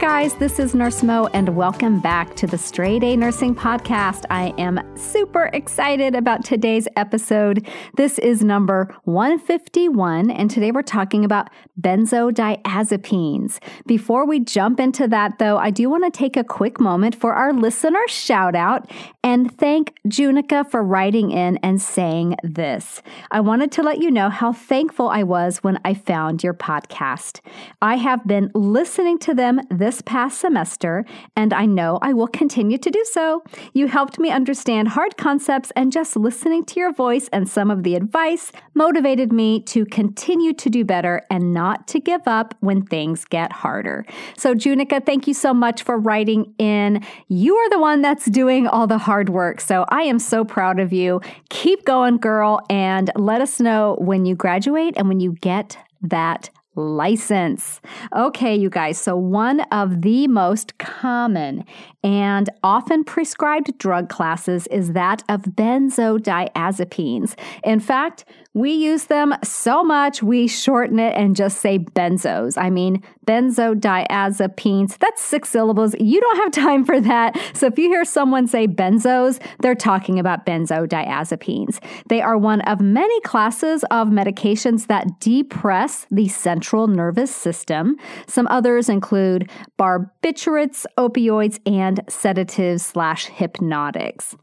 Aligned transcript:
guys. 0.00 0.32
This 0.36 0.58
is 0.58 0.74
Nurse 0.74 1.02
Mo, 1.02 1.26
and 1.34 1.54
welcome 1.54 2.00
back 2.00 2.34
to 2.36 2.46
the 2.46 2.56
Straight 2.56 3.04
A 3.04 3.16
Nursing 3.16 3.54
Podcast. 3.54 4.24
I 4.30 4.54
am 4.56 4.80
super 4.96 5.50
excited 5.52 6.14
about 6.14 6.42
today's 6.42 6.88
episode. 6.96 7.68
This 7.98 8.18
is 8.18 8.42
number 8.42 8.96
151, 9.04 10.30
and 10.30 10.50
today 10.50 10.70
we're 10.70 10.80
talking 10.80 11.22
about 11.22 11.50
benzodiazepines. 11.78 13.58
Before 13.86 14.26
we 14.26 14.40
jump 14.40 14.80
into 14.80 15.06
that, 15.08 15.38
though, 15.38 15.58
I 15.58 15.70
do 15.70 15.90
want 15.90 16.04
to 16.04 16.18
take 16.18 16.38
a 16.38 16.44
quick 16.44 16.80
moment 16.80 17.14
for 17.14 17.34
our 17.34 17.52
listener 17.52 18.00
shout 18.08 18.56
out 18.56 18.90
and 19.22 19.54
thank 19.58 19.94
Junica 20.08 20.68
for 20.70 20.82
writing 20.82 21.30
in 21.30 21.58
and 21.58 21.80
saying 21.80 22.36
this. 22.42 23.02
I 23.30 23.40
wanted 23.40 23.70
to 23.72 23.82
let 23.82 23.98
you 23.98 24.10
know 24.10 24.30
how 24.30 24.54
thankful 24.54 25.10
I 25.10 25.24
was 25.24 25.58
when 25.58 25.78
I 25.84 25.92
found 25.92 26.42
your 26.42 26.54
podcast. 26.54 27.40
I 27.82 27.96
have 27.96 28.26
been 28.26 28.50
listening 28.54 29.18
to 29.18 29.34
them 29.34 29.60
this 29.70 29.89
past 30.04 30.40
semester, 30.40 31.04
and 31.36 31.52
I 31.52 31.66
know 31.66 31.98
I 32.02 32.12
will 32.12 32.26
continue 32.26 32.78
to 32.78 32.90
do 32.90 33.04
so. 33.12 33.42
You 33.72 33.88
helped 33.88 34.18
me 34.18 34.30
understand 34.30 34.88
hard 34.88 35.16
concepts, 35.16 35.72
and 35.76 35.90
just 35.90 36.16
listening 36.16 36.64
to 36.66 36.80
your 36.80 36.92
voice 36.92 37.28
and 37.32 37.48
some 37.48 37.70
of 37.70 37.82
the 37.82 37.94
advice 37.94 38.52
motivated 38.74 39.32
me 39.32 39.60
to 39.62 39.84
continue 39.86 40.52
to 40.54 40.70
do 40.70 40.84
better 40.84 41.22
and 41.30 41.52
not 41.52 41.88
to 41.88 42.00
give 42.00 42.26
up 42.26 42.54
when 42.60 42.82
things 42.86 43.24
get 43.24 43.52
harder. 43.52 44.04
So, 44.36 44.54
Junica, 44.54 45.04
thank 45.04 45.26
you 45.26 45.34
so 45.34 45.52
much 45.52 45.82
for 45.82 45.98
writing 45.98 46.54
in. 46.58 47.04
You 47.28 47.56
are 47.56 47.70
the 47.70 47.80
one 47.80 48.02
that's 48.02 48.26
doing 48.26 48.66
all 48.66 48.86
the 48.86 48.98
hard 48.98 49.28
work. 49.28 49.60
So, 49.60 49.84
I 49.88 50.02
am 50.02 50.18
so 50.18 50.44
proud 50.44 50.78
of 50.78 50.92
you. 50.92 51.20
Keep 51.48 51.84
going, 51.84 52.18
girl, 52.18 52.60
and 52.70 53.10
let 53.16 53.40
us 53.40 53.60
know 53.60 53.96
when 53.98 54.24
you 54.24 54.34
graduate 54.34 54.94
and 54.96 55.08
when 55.08 55.20
you 55.20 55.32
get 55.32 55.76
that 56.02 56.50
license. 56.74 57.80
Okay, 58.16 58.54
you 58.54 58.70
guys, 58.70 58.98
so 58.98 59.16
one 59.16 59.60
of 59.72 60.02
the 60.02 60.28
most 60.28 60.78
common 60.78 61.64
and 62.02 62.48
often 62.62 63.04
prescribed 63.04 63.76
drug 63.78 64.08
classes 64.08 64.66
is 64.68 64.92
that 64.92 65.22
of 65.28 65.42
benzodiazepines. 65.42 67.38
In 67.64 67.80
fact, 67.80 68.24
we 68.52 68.72
use 68.72 69.04
them 69.04 69.34
so 69.44 69.84
much, 69.84 70.22
we 70.24 70.48
shorten 70.48 70.98
it 70.98 71.14
and 71.16 71.36
just 71.36 71.60
say 71.60 71.78
benzos. 71.78 72.60
I 72.60 72.68
mean, 72.68 73.02
benzodiazepines, 73.24 74.98
that's 74.98 75.22
six 75.22 75.48
syllables. 75.50 75.94
You 76.00 76.20
don't 76.20 76.36
have 76.38 76.50
time 76.64 76.84
for 76.84 77.00
that. 77.00 77.38
So 77.52 77.66
if 77.66 77.78
you 77.78 77.88
hear 77.88 78.04
someone 78.04 78.48
say 78.48 78.66
benzos, 78.66 79.40
they're 79.60 79.76
talking 79.76 80.18
about 80.18 80.46
benzodiazepines. 80.46 81.78
They 82.08 82.20
are 82.20 82.36
one 82.36 82.60
of 82.62 82.80
many 82.80 83.20
classes 83.20 83.84
of 83.92 84.08
medications 84.08 84.88
that 84.88 85.20
depress 85.20 86.06
the 86.10 86.26
central 86.26 86.88
nervous 86.88 87.32
system. 87.32 87.96
Some 88.26 88.48
others 88.48 88.88
include 88.88 89.48
barbiturates, 89.78 90.86
opioids, 90.98 91.60
and 91.66 91.89
sedatives 92.08 92.84
slash 92.84 93.26
hypnotics. 93.26 94.36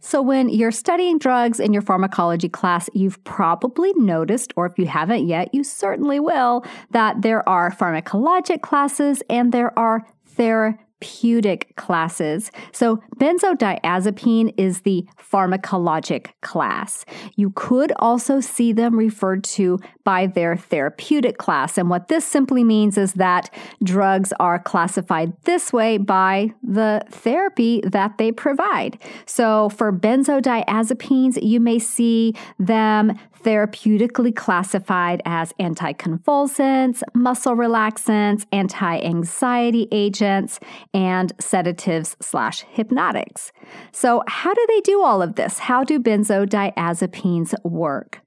So, 0.00 0.22
when 0.22 0.48
you're 0.48 0.70
studying 0.72 1.18
drugs 1.18 1.58
in 1.58 1.72
your 1.72 1.82
pharmacology 1.82 2.48
class, 2.48 2.88
you've 2.92 3.22
probably 3.24 3.92
noticed, 3.94 4.52
or 4.56 4.66
if 4.66 4.78
you 4.78 4.86
haven't 4.86 5.26
yet, 5.26 5.52
you 5.54 5.64
certainly 5.64 6.20
will, 6.20 6.64
that 6.90 7.22
there 7.22 7.46
are 7.48 7.70
pharmacologic 7.70 8.62
classes 8.62 9.22
and 9.30 9.52
there 9.52 9.76
are 9.78 10.06
therapeutic 10.26 10.85
therapeutic 11.00 11.74
classes. 11.76 12.50
So, 12.72 13.02
benzodiazepine 13.16 14.54
is 14.56 14.82
the 14.82 15.06
pharmacologic 15.18 16.28
class. 16.40 17.04
You 17.36 17.50
could 17.50 17.92
also 17.98 18.40
see 18.40 18.72
them 18.72 18.96
referred 18.96 19.44
to 19.44 19.78
by 20.04 20.26
their 20.26 20.56
therapeutic 20.56 21.38
class. 21.38 21.76
And 21.76 21.90
what 21.90 22.08
this 22.08 22.24
simply 22.24 22.64
means 22.64 22.96
is 22.96 23.14
that 23.14 23.50
drugs 23.82 24.32
are 24.40 24.58
classified 24.58 25.32
this 25.44 25.72
way 25.72 25.98
by 25.98 26.52
the 26.62 27.02
therapy 27.10 27.82
that 27.84 28.18
they 28.18 28.32
provide. 28.32 28.98
So, 29.26 29.68
for 29.70 29.92
benzodiazepines, 29.92 31.42
you 31.42 31.60
may 31.60 31.78
see 31.78 32.34
them 32.58 33.18
therapeutically 33.46 34.34
classified 34.34 35.22
as 35.24 35.52
anticonvulsants, 35.60 37.02
muscle 37.14 37.54
relaxants, 37.54 38.44
anti 38.52 38.98
anxiety 38.98 39.86
agents, 39.92 40.58
and 40.92 41.32
sedatives 41.40 42.16
slash 42.20 42.62
hypnotics. 42.62 43.52
So, 43.92 44.22
how 44.26 44.52
do 44.52 44.66
they 44.68 44.80
do 44.80 45.00
all 45.00 45.22
of 45.22 45.36
this? 45.36 45.60
How 45.60 45.84
do 45.84 46.00
benzodiazepines 46.00 47.54
work? 47.64 48.20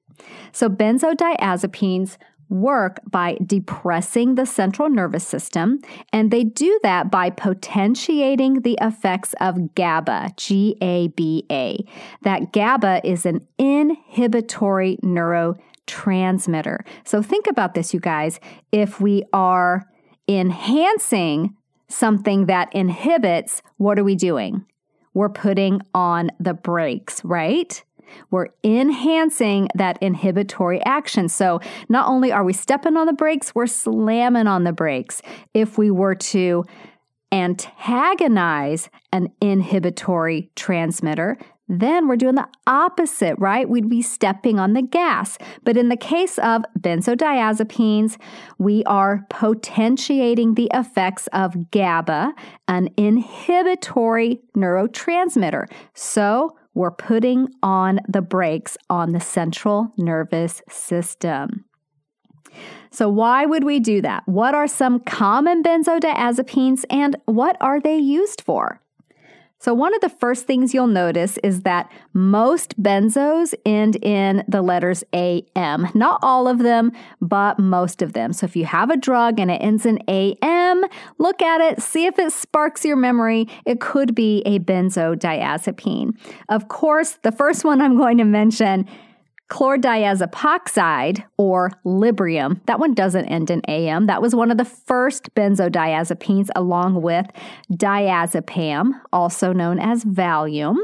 So, 0.53 0.69
benzodiazepines 0.69 2.18
work 2.50 3.00
by 3.10 3.38
depressing 3.46 4.36
the 4.36 4.46
central 4.46 4.90
nervous 4.90 5.26
system, 5.28 5.80
and 6.12 6.32
they 6.32 6.44
do 6.44 6.80
that 6.84 7.12
by 7.12 7.30
potentiating 7.30 8.62
the 8.62 8.78
effects 8.82 9.36
of 9.40 9.76
GABA, 9.76 10.32
G 10.36 10.76
A 10.82 11.10
B 11.10 11.46
A. 11.52 11.86
That 12.24 12.52
GABA 12.52 13.08
is 13.08 13.26
an 13.26 13.48
inhibitory 13.58 14.98
neurotransmitter. 15.04 16.80
So 17.04 17.22
think 17.22 17.48
about 17.48 17.76
this, 17.76 17.94
you 17.94 18.00
guys. 18.00 18.40
If 18.72 19.00
we 19.00 19.24
are 19.31 19.86
enhancing 20.28 21.56
something 21.88 22.46
that 22.48 22.74
inhibits, 22.74 23.62
what 23.78 23.98
are 23.98 24.04
we 24.04 24.16
doing? 24.16 24.66
We're 25.14 25.30
putting 25.30 25.81
on 25.94 26.30
the 26.40 26.54
brakes, 26.54 27.24
right? 27.26 27.84
We're 28.31 28.47
enhancing 28.64 29.70
that 29.75 29.97
inhibitory 30.02 30.84
action. 30.86 31.30
So 31.30 31.59
not 31.90 32.08
only 32.08 32.31
are 32.31 32.44
we 32.44 32.53
stepping 32.53 32.97
on 32.97 33.08
the 33.08 33.14
brakes, 33.14 33.53
we're 33.56 33.68
slamming 33.68 34.47
on 34.47 34.64
the 34.64 34.74
brakes. 34.74 35.22
If 35.53 35.78
we 35.78 35.92
were 35.92 36.16
to 36.16 36.66
antagonize 37.31 38.90
an 39.12 39.30
inhibitory 39.42 40.52
transmitter, 40.56 41.38
then 41.72 42.08
we're 42.08 42.16
doing 42.16 42.34
the 42.34 42.48
opposite, 42.66 43.36
right? 43.38 43.69
We'd 43.69 43.90
be 43.90 44.02
stepping 44.02 44.59
on 44.59 44.74
the 44.74 44.81
gas. 44.81 45.38
But 45.64 45.78
in 45.78 45.90
the 45.90 45.96
case 45.96 46.40
of 46.40 46.64
benzodiazepines, 46.80 48.18
we 48.58 48.84
are 48.86 49.28
potentiating 49.30 50.56
the 50.56 50.72
effects 50.74 51.28
of 51.28 51.69
GABA, 51.69 52.34
an 52.68 52.90
inhibitory 52.98 54.42
neurotransmitter. 54.58 55.68
So 55.94 56.58
we're 56.80 56.92
putting 56.92 57.50
on 57.62 58.00
the 58.08 58.22
brakes 58.22 58.78
on 58.90 59.12
the 59.12 59.20
central 59.20 59.92
nervous 59.98 60.62
system. 60.70 61.66
So, 62.90 63.10
why 63.10 63.46
would 63.46 63.66
we 63.66 63.82
do 63.82 64.02
that? 64.02 64.26
What 64.28 64.56
are 64.56 64.66
some 64.66 65.02
common 65.02 65.62
benzodiazepines 65.62 66.86
and 66.90 67.18
what 67.26 67.58
are 67.60 67.82
they 67.82 67.98
used 67.98 68.42
for? 68.42 68.82
So, 69.62 69.74
one 69.74 69.94
of 69.94 70.00
the 70.00 70.09
first 70.09 70.46
things 70.46 70.74
you'll 70.74 70.88
notice 70.88 71.38
is 71.44 71.62
that 71.64 71.92
most 72.14 72.81
benzos 72.81 73.53
end 73.66 73.97
in 73.97 74.46
the 74.47 74.62
letters 74.62 75.03
AM. 75.12 75.90
Not 75.94 76.20
all 76.22 76.47
of 76.47 76.59
them, 76.59 76.94
but 77.20 77.59
most 77.59 78.02
of 78.02 78.14
them. 78.14 78.31
So, 78.31 78.46
if 78.46 78.56
you 78.56 78.64
have 78.64 78.90
a 78.90 78.96
drug 78.96 79.38
and 79.38 79.52
it 79.52 79.62
ends 79.62 79.86
in 79.86 80.02
AM, 80.08 80.86
look 81.18 81.42
at 81.42 81.59
it, 81.59 81.81
see 81.81 82.06
if 82.06 82.18
it 82.18 82.31
sparks 82.31 82.86
your 82.86 82.96
memory. 82.96 83.50
It 83.66 83.81
could 83.81 84.16
be 84.16 84.42
a 84.46 84.59
benzodiazepine. 84.59 86.18
Of 86.48 86.69
course, 86.69 87.18
the 87.24 87.34
first 87.34 87.66
one 87.66 87.81
I'm 87.81 87.98
going 87.98 88.18
to 88.19 88.24
mention 88.25 88.88
chlordiazepoxide 89.50 91.24
or 91.38 91.72
Librium. 91.86 92.64
That 92.66 92.80
one 92.80 92.94
doesn't 92.94 93.26
end 93.26 93.50
in 93.50 93.62
AM. 93.68 94.06
That 94.06 94.22
was 94.22 94.36
one 94.36 94.52
of 94.52 94.58
the 94.58 94.66
first 94.66 95.34
benzodiazepines 95.36 96.50
along 96.56 97.02
with 97.02 97.26
diazepam, 97.72 98.92
also 99.12 99.52
known 99.52 99.80
as 99.80 100.06
Valium. 100.06 100.78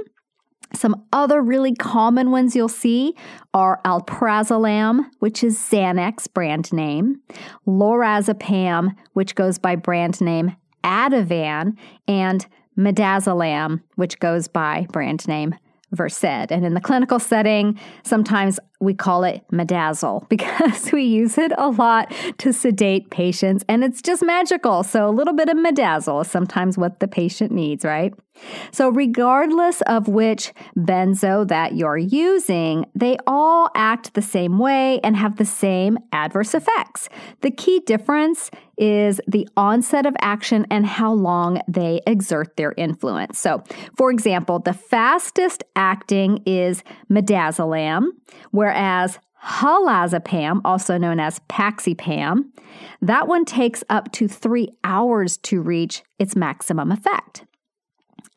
Some 0.73 1.05
other 1.13 1.41
really 1.41 1.73
common 1.73 2.31
ones 2.31 2.55
you'll 2.55 2.67
see 2.67 3.15
are 3.53 3.79
alprazolam, 3.85 5.05
which 5.19 5.43
is 5.43 5.57
Xanax 5.57 6.31
brand 6.33 6.73
name, 6.73 7.21
lorazepam, 7.67 8.95
which 9.13 9.35
goes 9.35 9.57
by 9.57 9.75
brand 9.75 10.19
name 10.21 10.55
Ativan, 10.83 11.77
and 12.07 12.45
midazolam, 12.77 13.81
which 13.95 14.19
goes 14.19 14.47
by 14.47 14.85
brand 14.91 15.27
name 15.27 15.55
Versed. 15.95 16.23
And 16.23 16.65
in 16.65 16.73
the 16.73 16.81
clinical 16.81 17.19
setting, 17.19 17.79
sometimes 18.03 18.59
we 18.79 18.93
call 18.93 19.23
it 19.23 19.43
midazolam 19.51 20.27
because 20.29 20.91
we 20.91 21.03
use 21.03 21.37
it 21.37 21.51
a 21.57 21.69
lot 21.69 22.13
to 22.37 22.53
sedate 22.53 23.09
patients 23.09 23.63
and 23.67 23.83
it's 23.83 24.01
just 24.01 24.23
magical. 24.23 24.83
So 24.83 25.07
a 25.07 25.11
little 25.11 25.33
bit 25.33 25.49
of 25.49 25.57
midazolam 25.57 26.21
is 26.21 26.31
sometimes 26.31 26.77
what 26.77 26.99
the 26.99 27.07
patient 27.07 27.51
needs, 27.51 27.83
right? 27.85 28.13
So 28.71 28.89
regardless 28.89 29.81
of 29.81 30.07
which 30.07 30.53
benzo 30.77 31.47
that 31.47 31.75
you're 31.75 31.97
using, 31.97 32.85
they 32.93 33.17
all 33.25 33.69
act 33.75 34.13
the 34.13 34.21
same 34.21 34.59
way 34.59 34.99
and 35.03 35.15
have 35.15 35.37
the 35.37 35.45
same 35.45 35.97
adverse 36.11 36.53
effects. 36.53 37.09
The 37.41 37.51
key 37.51 37.79
difference 37.85 38.51
is 38.77 39.21
the 39.25 39.47
onset 39.55 40.05
of 40.05 40.15
action 40.19 40.65
and 40.69 40.85
how 40.85 41.13
long 41.13 41.61
they 41.67 42.01
exert 42.05 42.57
their 42.57 42.73
influence. 42.75 43.39
So, 43.39 43.63
for 43.95 44.11
example, 44.11 44.59
the 44.59 44.73
fastest 44.73 45.63
acting 45.77 46.43
is 46.45 46.83
midazolam, 47.09 48.07
whereas 48.65 49.19
halazepam, 49.43 50.59
also 50.65 50.97
known 50.97 51.19
as 51.19 51.39
paxipam. 51.49 52.45
That 52.99 53.27
one 53.27 53.45
takes 53.45 53.83
up 53.89 54.11
to 54.13 54.27
three 54.27 54.69
hours 54.83 55.37
to 55.49 55.61
reach 55.61 56.01
its 56.17 56.35
maximum 56.35 56.91
effect. 56.91 57.45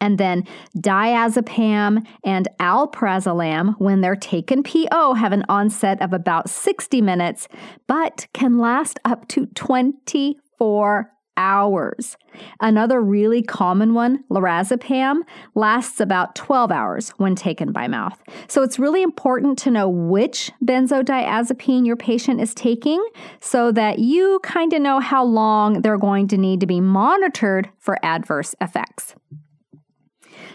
And 0.03 0.19
then 0.19 0.45
diazepam 0.77 2.07
and 2.25 2.49
alprazolam, 2.61 3.75
when 3.79 4.03
they're 4.03 4.17
taken 4.17 4.63
PO, 4.63 5.15
have 5.15 5.33
an 5.33 5.47
onset 5.49 6.01
of 6.03 6.13
about 6.13 6.51
60 6.51 7.01
minutes, 7.01 7.49
but 7.87 8.27
can 8.35 8.59
last 8.59 9.01
up 9.07 9.27
to 9.29 9.47
24 9.47 11.11
hours. 11.39 12.17
Another 12.61 13.01
really 13.01 13.43
common 13.43 13.95
one, 13.95 14.25
lorazepam, 14.31 15.21
lasts 15.55 16.01
about 16.01 16.35
12 16.35 16.71
hours 16.71 17.11
when 17.11 17.35
taken 17.35 17.73
by 17.73 17.89
mouth. 17.89 18.21
So 18.49 18.63
it's 18.63 18.79
really 18.79 19.03
important 19.03 19.59
to 19.61 19.71
know 19.71 19.89
which 19.89 20.51
benzodiazepine 20.63 21.87
your 21.87 21.97
patient 21.97 22.41
is 22.41 22.53
taking 22.53 23.03
so 23.41 23.73
that 23.73 24.01
you 24.01 24.41
kind 24.43 24.73
of 24.75 24.83
know 24.83 25.01
how 25.01 25.25
long 25.25 25.81
they're 25.81 25.97
going 25.97 26.29
to 26.29 26.37
need 26.37 26.61
to 26.61 26.67
be 26.67 26.81
monitored 26.81 27.71
for 27.79 27.99
adverse 28.05 28.55
effects. 28.61 29.15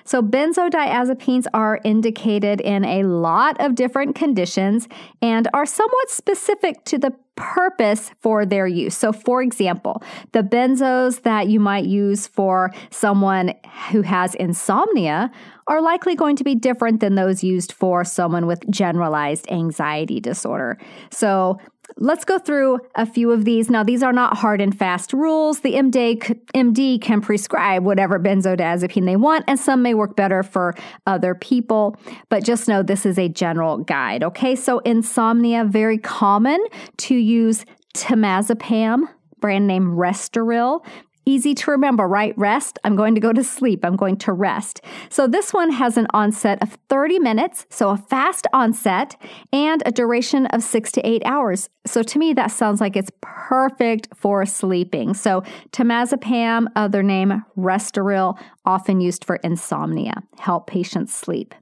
So, 0.04 0.22
benzodiazepines 0.22 1.46
are 1.54 1.80
indicated 1.84 2.62
in 2.62 2.86
a 2.86 3.04
lot 3.04 3.60
of 3.60 3.76
different 3.76 4.16
conditions 4.16 4.88
and 5.22 5.48
are 5.54 5.66
somewhat 5.66 6.10
specific 6.10 6.84
to 6.86 6.98
the 6.98 7.14
purpose 7.36 8.12
for 8.20 8.46
their 8.46 8.68
use. 8.68 8.96
So, 8.96 9.12
for 9.12 9.42
example, 9.42 10.04
the 10.34 10.44
benzos 10.44 11.24
that 11.24 11.48
you 11.48 11.60
might 11.60 11.86
use 11.86 12.28
for 12.28 12.72
someone 12.92 13.54
who 13.92 14.02
has 14.04 14.36
insomnia 14.36 15.32
are 15.68 15.82
likely 15.82 16.16
going 16.16 16.36
to 16.36 16.44
be 16.44 16.56
different 16.56 17.00
than 17.00 17.16
those 17.16 17.44
used 17.44 17.72
for 17.72 18.04
someone 18.04 18.46
with 18.46 18.70
generalized 18.70 19.50
anxiety 19.52 20.20
disorder. 20.20 20.78
So, 21.10 21.60
Let's 21.98 22.26
go 22.26 22.40
through 22.40 22.80
a 22.96 23.06
few 23.06 23.32
of 23.32 23.46
these. 23.46 23.70
Now, 23.70 23.84
these 23.84 24.04
are 24.04 24.14
not 24.14 24.38
hard 24.38 24.62
and 24.62 24.78
fast 24.78 25.14
rules. 25.14 25.60
The 25.60 25.74
MD, 25.74 26.18
MD 26.54 27.02
can 27.02 27.22
prescribe 27.22 27.84
whatever 27.84 28.20
benzodiazepine 28.20 29.06
they 29.06 29.16
want, 29.16 29.46
and 29.48 29.60
some 29.60 29.82
may 29.82 29.94
work 29.94 30.16
better 30.16 30.44
for 30.44 30.76
other 31.06 31.36
people. 31.36 31.96
But 32.30 32.44
just 32.44 32.68
know 32.68 32.84
this 32.84 33.06
is 33.06 33.20
a 33.20 33.30
general 33.30 33.78
guide. 33.78 34.24
Okay, 34.24 34.56
so 34.56 34.80
insomnia, 34.80 35.66
very 35.66 35.98
common 35.98 36.66
to 36.98 37.16
use 37.16 37.66
temazepam 37.96 39.08
brand 39.44 39.68
name 39.68 39.92
Restoril. 39.92 40.86
Easy 41.26 41.54
to 41.56 41.72
remember, 41.72 42.08
right? 42.08 42.38
Rest. 42.38 42.80
I'm 42.84 42.96
going 42.96 43.16
to 43.16 43.22
go 43.22 43.32
to 43.32 43.44
sleep. 43.44 43.86
I'm 43.86 43.96
going 43.96 44.18
to 44.18 44.34
rest. 44.34 44.82
So 45.10 45.26
this 45.26 45.54
one 45.54 45.72
has 45.72 45.96
an 45.96 46.08
onset 46.14 46.62
of 46.62 46.78
30 46.90 47.20
minutes, 47.20 47.66
so 47.70 47.90
a 47.90 47.98
fast 47.98 48.46
onset, 48.52 49.16
and 49.54 49.82
a 49.86 49.92
duration 49.92 50.48
of 50.48 50.64
six 50.64 50.92
to 50.94 51.08
eight 51.08 51.22
hours. 51.26 51.70
So 51.86 52.04
to 52.04 52.20
me, 52.20 52.34
that 52.34 52.48
sounds 52.48 52.82
like 52.82 52.98
it's 52.98 53.12
perfect 53.22 54.10
for 54.16 54.46
sleeping. 54.46 55.14
So 55.14 55.44
temazepam, 55.72 56.68
other 56.76 57.04
name 57.04 57.44
Restoril, 57.58 58.38
often 58.66 59.00
used 59.00 59.24
for 59.24 59.38
insomnia, 59.38 60.24
help 60.40 60.68
patients 60.68 61.14
sleep. 61.14 61.56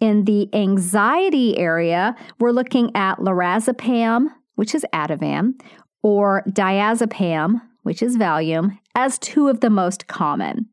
In 0.00 0.24
the 0.24 0.48
anxiety 0.54 1.56
area, 1.58 2.16
we're 2.40 2.50
looking 2.50 2.90
at 2.96 3.18
lorazepam, 3.18 4.28
which 4.56 4.74
is 4.74 4.84
Ativan, 4.92 5.60
or 6.02 6.42
diazepam, 6.48 7.60
which 7.82 8.02
is 8.02 8.16
Valium, 8.16 8.78
as 8.94 9.18
two 9.18 9.48
of 9.48 9.60
the 9.60 9.70
most 9.70 10.06
common. 10.06 10.68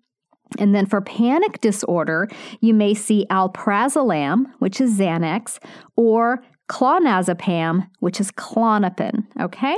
And 0.57 0.73
then 0.73 0.85
for 0.85 1.01
panic 1.01 1.61
disorder, 1.61 2.27
you 2.59 2.73
may 2.73 2.93
see 2.93 3.27
alprazolam, 3.29 4.45
which 4.59 4.81
is 4.81 4.97
Xanax, 4.97 5.59
or 5.95 6.43
clonazepam, 6.69 7.89
which 7.99 8.21
is 8.21 8.31
Klonopin, 8.31 9.25
okay? 9.41 9.75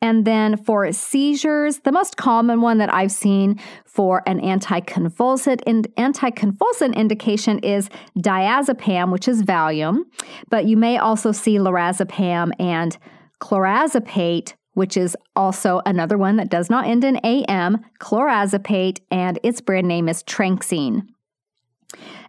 And 0.00 0.24
then 0.24 0.56
for 0.56 0.90
seizures, 0.92 1.80
the 1.80 1.90
most 1.90 2.16
common 2.16 2.60
one 2.60 2.78
that 2.78 2.94
I've 2.94 3.10
seen 3.10 3.58
for 3.84 4.22
an 4.24 4.40
anticonvulsant 4.40 5.62
in, 5.66 5.82
anticonvulsant 5.98 6.94
indication 6.94 7.58
is 7.58 7.90
diazepam, 8.16 9.10
which 9.10 9.26
is 9.26 9.42
Valium, 9.42 10.02
but 10.48 10.66
you 10.66 10.76
may 10.76 10.96
also 10.96 11.32
see 11.32 11.58
lorazepam 11.58 12.52
and 12.60 12.96
clorazepate 13.40 14.54
which 14.78 14.96
is 14.96 15.16
also 15.34 15.82
another 15.84 16.16
one 16.16 16.36
that 16.36 16.48
does 16.48 16.70
not 16.70 16.86
end 16.86 17.02
in 17.02 17.16
AM, 17.24 17.84
clorazepate, 17.98 19.00
and 19.10 19.36
its 19.42 19.60
brand 19.60 19.88
name 19.88 20.08
is 20.08 20.22
Tranxene. 20.22 21.02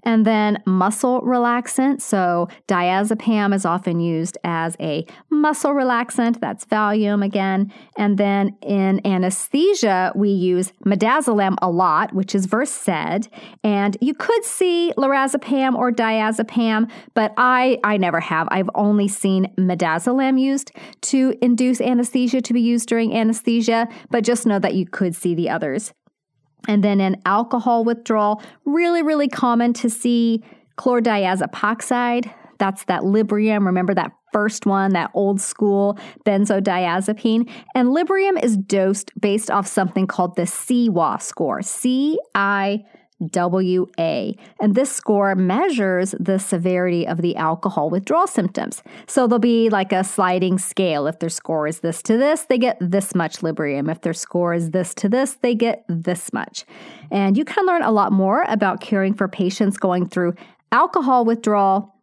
And 0.03 0.25
then 0.25 0.63
muscle 0.65 1.21
relaxant. 1.21 2.01
So 2.01 2.47
diazepam 2.67 3.53
is 3.53 3.65
often 3.65 3.99
used 3.99 4.37
as 4.43 4.77
a 4.79 5.05
muscle 5.29 5.71
relaxant. 5.71 6.39
That's 6.39 6.65
Valium 6.65 7.23
again. 7.23 7.71
And 7.97 8.17
then 8.17 8.55
in 8.61 9.05
anesthesia, 9.05 10.13
we 10.15 10.29
use 10.29 10.71
midazolam 10.85 11.55
a 11.61 11.69
lot, 11.69 12.13
which 12.13 12.33
is 12.33 12.45
Versed. 12.45 13.29
And 13.63 13.97
you 13.99 14.13
could 14.13 14.45
see 14.45 14.93
lorazepam 14.97 15.75
or 15.75 15.91
diazepam, 15.91 16.89
but 17.13 17.33
I, 17.37 17.79
I 17.83 17.97
never 17.97 18.21
have. 18.21 18.47
I've 18.51 18.69
only 18.75 19.07
seen 19.07 19.53
midazolam 19.57 20.39
used 20.39 20.71
to 21.01 21.37
induce 21.41 21.81
anesthesia 21.81 22.41
to 22.41 22.53
be 22.53 22.61
used 22.61 22.87
during 22.87 23.13
anesthesia, 23.13 23.87
but 24.09 24.23
just 24.23 24.45
know 24.45 24.59
that 24.59 24.75
you 24.75 24.85
could 24.85 25.15
see 25.15 25.35
the 25.35 25.49
others. 25.49 25.93
And 26.67 26.83
then 26.83 27.01
in 27.01 27.21
alcohol 27.25 27.83
withdrawal, 27.83 28.41
really, 28.65 29.01
really 29.01 29.27
common 29.27 29.73
to 29.73 29.89
see 29.89 30.43
chlordiazepoxide. 30.77 32.31
That's 32.57 32.83
that 32.85 33.01
Librium. 33.03 33.65
Remember 33.65 33.93
that 33.93 34.11
first 34.31 34.65
one, 34.65 34.91
that 34.93 35.09
old 35.13 35.41
school 35.41 35.97
benzodiazepine. 36.25 37.49
And 37.73 37.89
Librium 37.89 38.41
is 38.43 38.57
dosed 38.57 39.11
based 39.19 39.49
off 39.49 39.65
something 39.65 40.07
called 40.07 40.35
the 40.35 40.43
CIWA 40.43 41.21
score. 41.21 41.61
C 41.61 42.19
I 42.35 42.83
WA. 43.19 44.31
And 44.61 44.75
this 44.75 44.91
score 44.91 45.35
measures 45.35 46.15
the 46.19 46.39
severity 46.39 47.07
of 47.07 47.21
the 47.21 47.35
alcohol 47.35 47.89
withdrawal 47.89 48.27
symptoms. 48.27 48.81
So 49.07 49.27
there'll 49.27 49.39
be 49.39 49.69
like 49.69 49.91
a 49.91 50.03
sliding 50.03 50.57
scale. 50.57 51.07
If 51.07 51.19
their 51.19 51.29
score 51.29 51.67
is 51.67 51.81
this 51.81 52.01
to 52.03 52.17
this, 52.17 52.43
they 52.43 52.57
get 52.57 52.77
this 52.79 53.13
much 53.13 53.37
Librium. 53.39 53.91
If 53.91 54.01
their 54.01 54.13
score 54.13 54.53
is 54.53 54.71
this 54.71 54.93
to 54.95 55.09
this, 55.09 55.37
they 55.41 55.55
get 55.55 55.83
this 55.87 56.31
much. 56.31 56.65
And 57.11 57.37
you 57.37 57.45
can 57.45 57.65
learn 57.65 57.81
a 57.81 57.91
lot 57.91 58.11
more 58.11 58.45
about 58.47 58.81
caring 58.81 59.13
for 59.13 59.27
patients 59.27 59.77
going 59.77 60.07
through 60.07 60.35
alcohol 60.71 61.25
withdrawal 61.25 61.95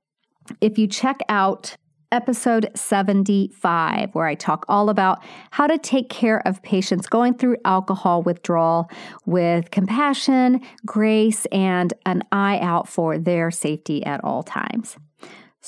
if 0.61 0.79
you 0.79 0.87
check 0.87 1.21
out 1.29 1.77
episode 2.13 2.71
75, 2.75 4.15
where 4.15 4.27
I 4.27 4.35
talk 4.35 4.65
all 4.69 4.89
about 4.89 5.23
how 5.51 5.67
to 5.67 5.79
take 5.79 6.09
care 6.09 6.47
of 6.47 6.63
patients 6.63 7.07
going 7.07 7.35
through 7.35 7.57
alcohol 7.65 8.23
withdrawal 8.23 8.91
with 9.25 9.71
compassion, 9.71 10.61
grace, 10.85 11.47
and 11.47 11.93
an 12.05 12.23
eye 12.33 12.59
out 12.61 12.89
for 12.89 13.19
their 13.19 13.51
safety 13.51 14.05
at 14.05 14.23
all 14.25 14.43
times. 14.43 14.97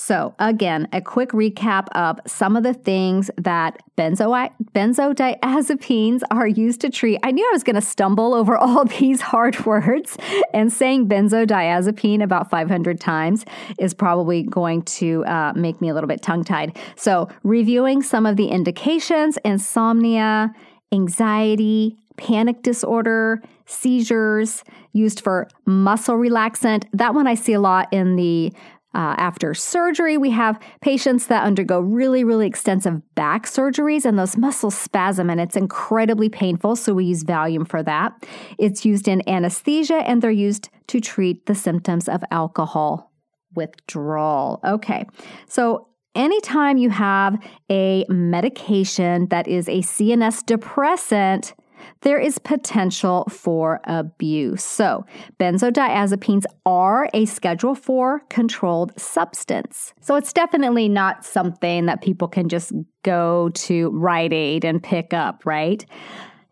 So, 0.01 0.33
again, 0.39 0.87
a 0.93 1.01
quick 1.01 1.31
recap 1.31 1.89
of 1.89 2.21
some 2.25 2.57
of 2.57 2.63
the 2.63 2.73
things 2.73 3.33
that 3.37 3.83
benzo- 3.97 4.53
benzodiazepines 4.73 6.23
are 6.31 6.47
used 6.47 6.81
to 6.83 6.89
treat. 6.89 7.19
I 7.25 7.33
knew 7.33 7.45
I 7.45 7.53
was 7.53 7.65
going 7.65 7.75
to 7.75 7.83
stumble 7.83 8.33
over 8.33 8.57
all 8.57 8.85
these 8.85 9.21
hard 9.21 9.67
words, 9.67 10.17
and 10.55 10.73
saying 10.73 11.09
benzodiazepine 11.09 12.23
about 12.23 12.49
500 12.49 13.01
times 13.01 13.45
is 13.81 13.93
probably 13.93 14.45
going 14.45 14.83
to 14.83 15.25
uh, 15.25 15.53
make 15.57 15.81
me 15.81 15.89
a 15.89 15.95
little 15.95 16.07
bit 16.07 16.23
tongue 16.23 16.45
tied. 16.45 16.79
So, 16.95 17.29
reviewing 17.43 18.01
some 18.03 18.25
of 18.25 18.37
the 18.37 18.47
indications 18.51 19.37
insomnia, 19.45 20.55
anxiety, 20.93 21.97
panic 22.17 22.63
disorder, 22.63 23.43
seizures, 23.67 24.63
used 24.93 25.21
for 25.21 25.49
muscle 25.67 26.17
relaxant. 26.17 26.85
That 26.93 27.15
one 27.15 27.27
I 27.27 27.35
see 27.35 27.53
a 27.53 27.61
lot 27.61 27.93
in 27.93 28.15
the 28.15 28.53
uh, 28.95 29.15
after 29.19 29.53
surgery, 29.53 30.17
we 30.17 30.31
have 30.31 30.59
patients 30.81 31.27
that 31.27 31.45
undergo 31.45 31.79
really, 31.79 32.25
really 32.25 32.47
extensive 32.47 33.03
back 33.15 33.47
surgeries 33.47 34.07
and 34.07 34.19
those 34.19 34.37
muscles 34.37 34.77
spasm 34.77 35.29
and 35.29 35.41
it's 35.41 35.57
incredibly 35.57 36.29
painful. 36.29 36.75
So 36.75 36.95
we 36.95 37.05
use 37.05 37.23
Valium 37.23 37.69
for 37.69 37.83
that. 37.83 38.13
It's 38.59 38.87
used 38.87 39.07
in 39.07 39.29
anesthesia 39.29 39.97
and 39.97 40.23
they're 40.23 40.31
used 40.31 40.71
to 40.89 41.01
treat 41.01 41.47
the 41.47 41.55
symptoms 41.55 42.09
of 42.09 42.25
alcohol 42.31 43.13
withdrawal. 43.55 44.61
Okay. 44.65 45.05
So 45.47 45.89
anytime 46.15 46.79
you 46.79 46.91
have 46.91 47.39
a 47.71 48.07
medication 48.09 49.29
that 49.29 49.47
is 49.47 49.69
a 49.69 49.83
CNS 49.83 50.47
depressant, 50.47 51.55
there 52.03 52.19
is 52.19 52.39
potential 52.39 53.25
for 53.31 53.81
abuse. 53.85 54.65
So, 54.65 55.05
benzodiazepines 55.39 56.45
are 56.65 57.09
a 57.13 57.25
Schedule 57.25 57.75
4 57.75 58.21
controlled 58.29 58.99
substance. 58.99 59.93
So, 60.01 60.17
it's 60.17 60.33
definitely 60.33 60.89
not 60.89 61.25
something 61.25 61.87
that 61.87 62.03
people 62.03 62.29
can 62.29 62.49
just 62.49 62.73
go 63.03 63.51
to 63.51 63.91
Rite 63.91 64.33
Aid 64.33 64.65
and 64.65 64.83
pick 64.83 65.13
up, 65.13 65.45
right? 65.45 65.85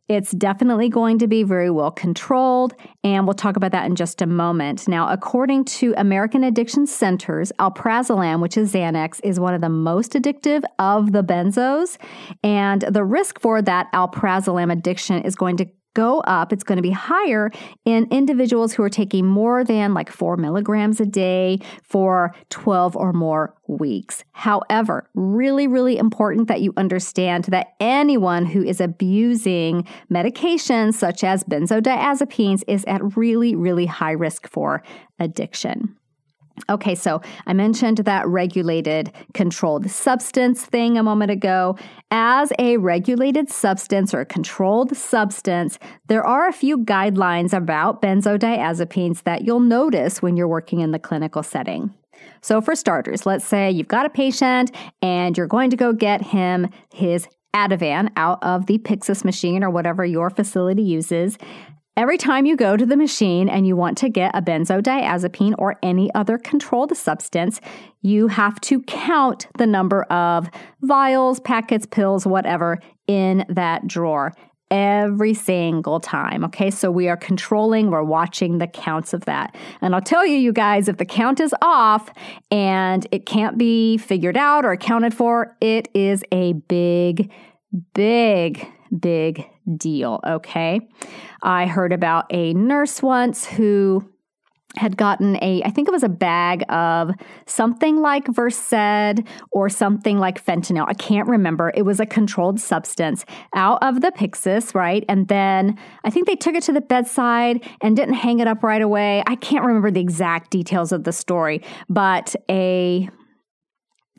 It's 0.09 0.31
definitely 0.31 0.89
going 0.89 1.19
to 1.19 1.27
be 1.27 1.43
very 1.43 1.69
well 1.69 1.91
controlled, 1.91 2.75
and 3.03 3.27
we'll 3.27 3.35
talk 3.35 3.57
about 3.57 3.73
that 3.73 3.87
in 3.87 3.97
just 3.97 4.23
a 4.23 4.27
moment. 4.27 4.87
Now, 4.87 5.09
according 5.09 5.65
to 5.65 5.95
American 5.97 6.45
Addiction 6.45 6.87
Centers, 6.87 7.51
alprazolam, 7.59 8.41
which 8.41 8.57
is 8.57 8.73
Xanax, 8.73 9.21
is 9.25 9.41
one 9.41 9.53
of 9.53 9.61
the 9.61 9.69
most 9.69 10.13
addictive 10.13 10.63
of 10.79 11.11
the 11.11 11.25
benzos, 11.25 11.99
and 12.45 12.83
the 12.83 13.03
risk 13.03 13.41
for 13.41 13.61
that 13.63 13.91
alprazolam 13.93 14.71
addiction 14.71 15.23
is 15.23 15.35
going 15.35 15.57
to 15.57 15.67
go 15.97 16.21
up. 16.21 16.53
It's 16.53 16.63
going 16.63 16.77
to 16.77 16.83
be 16.83 16.91
higher 16.91 17.51
in 17.87 18.07
individuals 18.11 18.75
who 18.75 18.83
are 18.83 18.91
taking 18.91 19.25
more 19.25 19.65
than 19.65 19.95
like 19.95 20.13
four 20.13 20.37
milligrams 20.37 21.01
a 21.01 21.07
day 21.07 21.59
for 21.83 22.35
12 22.51 22.95
or 22.97 23.15
more 23.15 23.55
weeks. 23.67 24.23
However, 24.33 25.09
really, 25.15 25.67
really 25.67 25.97
important 25.97 26.49
that 26.49 26.61
you 26.61 26.75
understand 26.77 27.45
that 27.45 27.69
anyone 27.81 28.45
who 28.45 28.63
is 28.63 28.79
abusing 28.79 29.89
medications 30.13 30.95
such 30.95 31.25
as 31.25 31.45
benzodiazepines 31.45 32.63
is 32.69 32.85
at 32.87 33.17
really, 33.17 33.57
really 33.57 33.87
high 33.87 34.13
risk 34.13 34.47
for 34.47 34.83
addiction. 35.19 35.97
Okay, 36.71 36.95
so 36.95 37.21
I 37.47 37.53
mentioned 37.53 37.99
that 37.99 38.27
regulated 38.27 39.13
controlled 39.35 39.91
substance 39.91 40.65
thing 40.65 40.97
a 40.97 41.03
moment 41.03 41.31
ago. 41.31 41.77
As 42.11 42.53
a 42.59 42.79
regulated 42.79 43.51
substance 43.51 44.15
or 44.15 44.25
controlled 44.25 44.97
substance, 44.97 45.79
there 46.09 46.27
are 46.27 46.49
a 46.49 46.53
few 46.53 46.79
guidelines 46.79 47.53
about 47.53 48.01
benzodiazepines 48.01 49.23
that 49.25 49.45
you'll 49.45 49.61
notice 49.61 50.23
when 50.23 50.37
you're 50.37 50.49
working 50.49 50.81
in 50.81 50.93
the 50.93 50.99
clinical 50.99 51.43
setting. 51.43 51.93
So, 52.41 52.61
for 52.61 52.75
starters, 52.75 53.27
let's 53.27 53.47
say 53.47 53.71
you've 53.71 53.89
got 53.89 54.07
a 54.07 54.11
patient 54.11 54.71
and 55.03 55.37
you're 55.37 55.47
going 55.47 55.71
to 55.71 55.77
go 55.77 55.93
get 55.93 56.23
him 56.23 56.69
his 56.93 57.29
Ativan 57.55 58.11
out 58.17 58.43
of 58.43 58.67
the 58.67 58.79
Pyxis 58.79 59.25
machine 59.25 59.65
or 59.65 59.71
whatever 59.71 60.05
your 60.05 60.31
facility 60.31 60.83
uses. 60.83 61.39
Every 61.99 62.19
time 62.19 62.45
you 62.45 62.57
go 62.57 62.77
to 62.77 62.85
the 62.85 62.97
machine 62.97 63.49
and 63.49 63.67
you 63.67 63.75
want 63.75 63.97
to 63.99 64.11
get 64.11 64.37
a 64.37 64.43
benzodiazepine 64.43 65.55
or 65.57 65.77
any 65.83 66.13
other 66.15 66.37
controlled 66.37 66.95
substance, 66.95 67.59
you 68.03 68.29
have 68.29 68.61
to 68.63 68.83
count 68.83 69.47
the 69.57 69.67
number 69.67 70.03
of 70.05 70.51
vials, 70.83 71.41
packets, 71.41 71.87
pills, 71.87 72.27
whatever 72.27 72.79
in 73.07 73.47
that 73.49 73.87
drawer 73.87 74.35
every 74.71 75.33
single 75.33 75.99
time. 75.99 76.45
Okay, 76.45 76.71
so 76.71 76.91
we 76.91 77.09
are 77.09 77.17
controlling, 77.17 77.91
we're 77.91 78.03
watching 78.03 78.59
the 78.59 78.67
counts 78.67 79.15
of 79.15 79.25
that. 79.25 79.57
And 79.81 79.95
I'll 79.95 80.03
tell 80.03 80.27
you, 80.27 80.37
you 80.37 80.53
guys, 80.53 80.89
if 80.89 80.99
the 80.99 81.07
count 81.07 81.41
is 81.41 81.55
off 81.63 82.11
and 82.51 83.07
it 83.11 83.25
can't 83.25 83.57
be 83.57 83.97
figured 83.97 84.37
out 84.37 84.67
or 84.67 84.73
accounted 84.73 85.15
for, 85.15 85.57
it 85.63 85.89
is 85.95 86.23
a 86.31 86.53
big, 86.53 87.33
big 87.95 88.67
big 88.99 89.49
deal, 89.77 90.21
okay? 90.27 90.81
I 91.43 91.67
heard 91.67 91.93
about 91.93 92.27
a 92.31 92.55
nurse 92.55 93.03
once 93.03 93.47
who 93.47 94.09
had 94.77 94.97
gotten 94.97 95.37
a, 95.43 95.63
I 95.65 95.71
think 95.71 95.89
it 95.89 95.91
was 95.91 96.03
a 96.03 96.09
bag 96.09 96.65
of 96.69 97.11
something 97.47 98.01
like 98.01 98.29
Versed 98.29 99.23
or 99.51 99.69
something 99.69 100.19
like 100.19 100.45
fentanyl. 100.45 100.85
I 100.87 100.95
can't 100.95 101.29
remember. 101.29 101.73
It 101.75 101.83
was 101.83 101.99
a 101.99 102.07
controlled 102.07 102.61
substance 102.61 103.25
out 103.55 103.83
of 103.83 104.03
the 104.03 104.13
Pyxis, 104.13 104.75
right? 104.75 105.05
And 105.09 105.29
then 105.29 105.79
I 106.05 106.11
think 106.11 106.27
they 106.27 106.37
took 106.37 106.55
it 106.55 106.63
to 106.65 106.73
the 106.73 106.81
bedside 106.81 107.67
and 107.81 107.97
didn't 107.97 108.15
hang 108.15 108.41
it 108.41 108.49
up 108.49 108.63
right 108.63 108.83
away. 108.83 109.23
I 109.27 109.37
can't 109.37 109.65
remember 109.65 109.91
the 109.91 110.01
exact 110.01 110.51
details 110.51 110.93
of 110.93 111.05
the 111.05 111.13
story, 111.13 111.63
but 111.89 112.37
a 112.51 113.09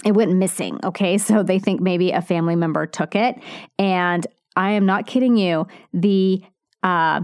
it 0.06 0.12
went 0.12 0.36
missing. 0.36 0.80
Okay. 0.84 1.18
So 1.18 1.42
they 1.42 1.58
think 1.58 1.82
maybe 1.82 2.12
a 2.12 2.22
family 2.22 2.56
member 2.56 2.86
took 2.86 3.16
it. 3.16 3.36
And 3.80 4.28
I 4.58 4.72
am 4.72 4.86
not 4.86 5.06
kidding 5.06 5.38
you. 5.38 5.68
The 5.94 6.42
uh, 6.84 7.22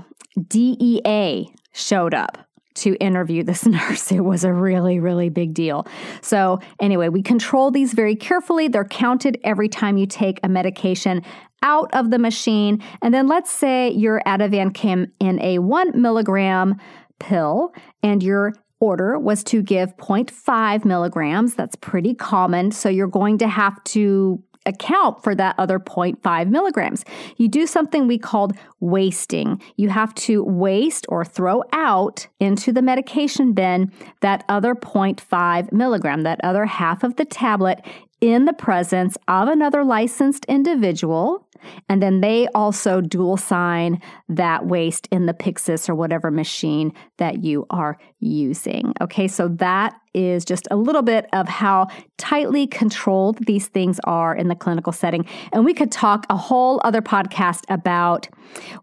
DEA 0.47 1.53
showed 1.73 2.13
up 2.13 2.37
to 2.75 2.95
interview 2.95 3.43
this 3.43 3.65
nurse. 3.67 4.11
It 4.11 4.21
was 4.21 4.43
a 4.43 4.53
really, 4.53 4.99
really 4.99 5.29
big 5.29 5.53
deal. 5.53 5.87
So, 6.21 6.59
anyway, 6.79 7.09
we 7.09 7.21
control 7.21 7.71
these 7.71 7.93
very 7.93 8.15
carefully. 8.15 8.67
They're 8.67 8.85
counted 8.85 9.39
every 9.43 9.67
time 9.67 9.97
you 9.97 10.05
take 10.05 10.39
a 10.43 10.49
medication 10.49 11.23
out 11.63 11.89
of 11.93 12.11
the 12.11 12.19
machine. 12.19 12.83
And 13.01 13.13
then 13.13 13.27
let's 13.27 13.51
say 13.51 13.89
your 13.91 14.21
Ativan 14.25 14.73
came 14.73 15.07
in 15.19 15.41
a 15.41 15.59
one 15.59 15.99
milligram 15.99 16.75
pill 17.19 17.73
and 18.01 18.21
your 18.21 18.53
order 18.79 19.17
was 19.17 19.43
to 19.45 19.61
give 19.61 19.95
0.5 19.95 20.83
milligrams. 20.83 21.55
That's 21.55 21.75
pretty 21.77 22.13
common. 22.13 22.71
So, 22.71 22.89
you're 22.89 23.07
going 23.07 23.39
to 23.39 23.47
have 23.47 23.83
to 23.85 24.43
account 24.65 25.23
for 25.23 25.35
that 25.35 25.55
other 25.57 25.79
0.5 25.79 26.49
milligrams. 26.49 27.03
You 27.37 27.47
do 27.47 27.67
something 27.67 28.07
we 28.07 28.17
called 28.17 28.53
wasting. 28.79 29.61
You 29.77 29.89
have 29.89 30.13
to 30.15 30.43
waste 30.43 31.05
or 31.09 31.25
throw 31.25 31.63
out 31.73 32.27
into 32.39 32.71
the 32.71 32.81
medication 32.81 33.53
bin 33.53 33.91
that 34.21 34.43
other 34.49 34.75
0.5 34.75 35.71
milligram, 35.71 36.23
that 36.23 36.39
other 36.43 36.65
half 36.65 37.03
of 37.03 37.15
the 37.15 37.25
tablet 37.25 37.81
in 38.21 38.45
the 38.45 38.53
presence 38.53 39.17
of 39.27 39.49
another 39.49 39.83
licensed 39.83 40.45
individual. 40.45 41.42
And 41.89 42.01
then 42.01 42.21
they 42.21 42.47
also 42.55 43.01
dual 43.01 43.37
sign 43.37 44.01
that 44.29 44.65
waste 44.65 45.07
in 45.11 45.25
the 45.25 45.33
Pyxis 45.33 45.89
or 45.89 45.95
whatever 45.95 46.31
machine 46.31 46.93
that 47.17 47.43
you 47.43 47.65
are 47.69 47.97
using. 48.19 48.93
Okay, 49.01 49.27
so 49.27 49.47
that 49.47 49.95
is 50.13 50.45
just 50.45 50.67
a 50.69 50.75
little 50.75 51.01
bit 51.01 51.25
of 51.33 51.47
how 51.47 51.87
tightly 52.17 52.67
controlled 52.67 53.39
these 53.45 53.67
things 53.67 53.99
are 54.03 54.35
in 54.35 54.47
the 54.47 54.55
clinical 54.55 54.93
setting. 54.93 55.25
And 55.51 55.65
we 55.65 55.73
could 55.73 55.91
talk 55.91 56.25
a 56.29 56.37
whole 56.37 56.79
other 56.83 57.01
podcast 57.01 57.63
about 57.69 58.27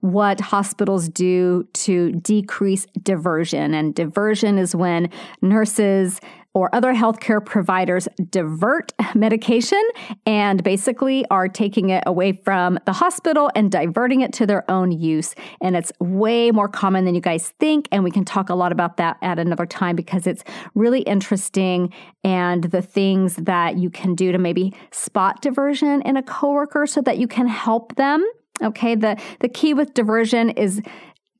what 0.00 0.40
hospitals 0.40 1.08
do 1.08 1.68
to 1.75 2.12
decrease 2.12 2.87
diversion. 3.02 3.75
And 3.75 3.94
diversion 3.94 4.58
is 4.58 4.75
when 4.75 5.08
nurses 5.40 6.20
or 6.54 6.75
other 6.75 6.92
healthcare 6.92 7.45
providers 7.45 8.09
divert 8.30 8.92
medication 9.14 9.83
and 10.26 10.62
basically 10.64 11.25
are 11.30 11.49
taking 11.49 11.90
it 11.90 12.02
away 12.07 12.33
from 12.33 12.78
the 12.87 12.92
hospital 12.92 13.50
and 13.54 13.71
diverting 13.71 14.21
it 14.21 14.33
to 14.33 14.47
their 14.47 14.69
own 14.71 14.90
use. 14.90 15.35
And 15.61 15.76
it's 15.76 15.92
way 16.00 16.50
more 16.50 16.69
common 16.69 17.04
than 17.04 17.14
you 17.14 17.21
guys 17.21 17.50
think. 17.61 17.88
And 17.92 18.02
we 18.02 18.11
can 18.11 18.25
talk 18.25 18.50
a 18.50 18.54
lot 18.54 18.73
about 18.73 18.97
that 18.97 19.16
at 19.23 19.38
another 19.38 19.66
time 19.66 19.95
because 19.95 20.26
it's 20.26 20.42
really 20.75 21.02
interesting 21.02 21.92
and 22.25 22.64
the 22.64 22.83
things 22.83 23.37
that 23.37 23.78
you 23.78 23.90
can 23.90 24.14
do 24.14 24.33
to 24.33 24.38
maybe 24.38 24.75
spot 24.90 25.40
diversion 25.40 26.02
in 26.02 26.16
a 26.16 26.23
coworker 26.23 26.87
so 26.87 27.00
that 27.02 27.19
you 27.19 27.28
can 27.28 27.47
help 27.47 27.95
them. 27.95 28.25
Okay, 28.62 28.95
the, 28.95 29.19
the 29.38 29.49
key 29.49 29.73
with 29.73 29.95
diversion 29.95 30.50
is 30.50 30.83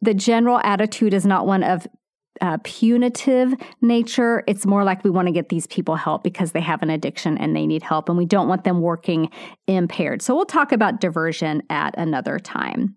the 0.01 0.15
general 0.15 0.59
attitude 0.65 1.13
is 1.13 1.27
not 1.27 1.47
one 1.47 1.63
of 1.63 1.87
uh, 2.41 2.59
punitive 2.65 3.55
nature. 3.81 4.43
It's 4.47 4.67
more 4.67 4.85
like 4.85 5.05
we 5.05 5.11
want 5.11 5.29
to 5.29 5.33
get 5.33 5.49
these 5.49 5.67
people 5.67 5.97
help 5.97 6.23
because 6.23 6.53
they 6.53 6.61
have 6.61 6.83
an 6.83 6.91
addiction 6.91 7.39
and 7.39 7.55
they 7.55 7.67
need 7.67 7.83
help, 7.83 8.09
and 8.09 8.19
we 8.19 8.27
don't 8.27 8.49
want 8.49 8.65
them 8.65 8.81
working 8.81 9.31
impaired. 9.67 10.23
So 10.23 10.35
we'll 10.35 10.47
talk 10.47 10.73
about 10.73 11.01
diversion 11.01 11.63
at 11.71 11.95
another 11.99 12.39
time. 12.39 12.97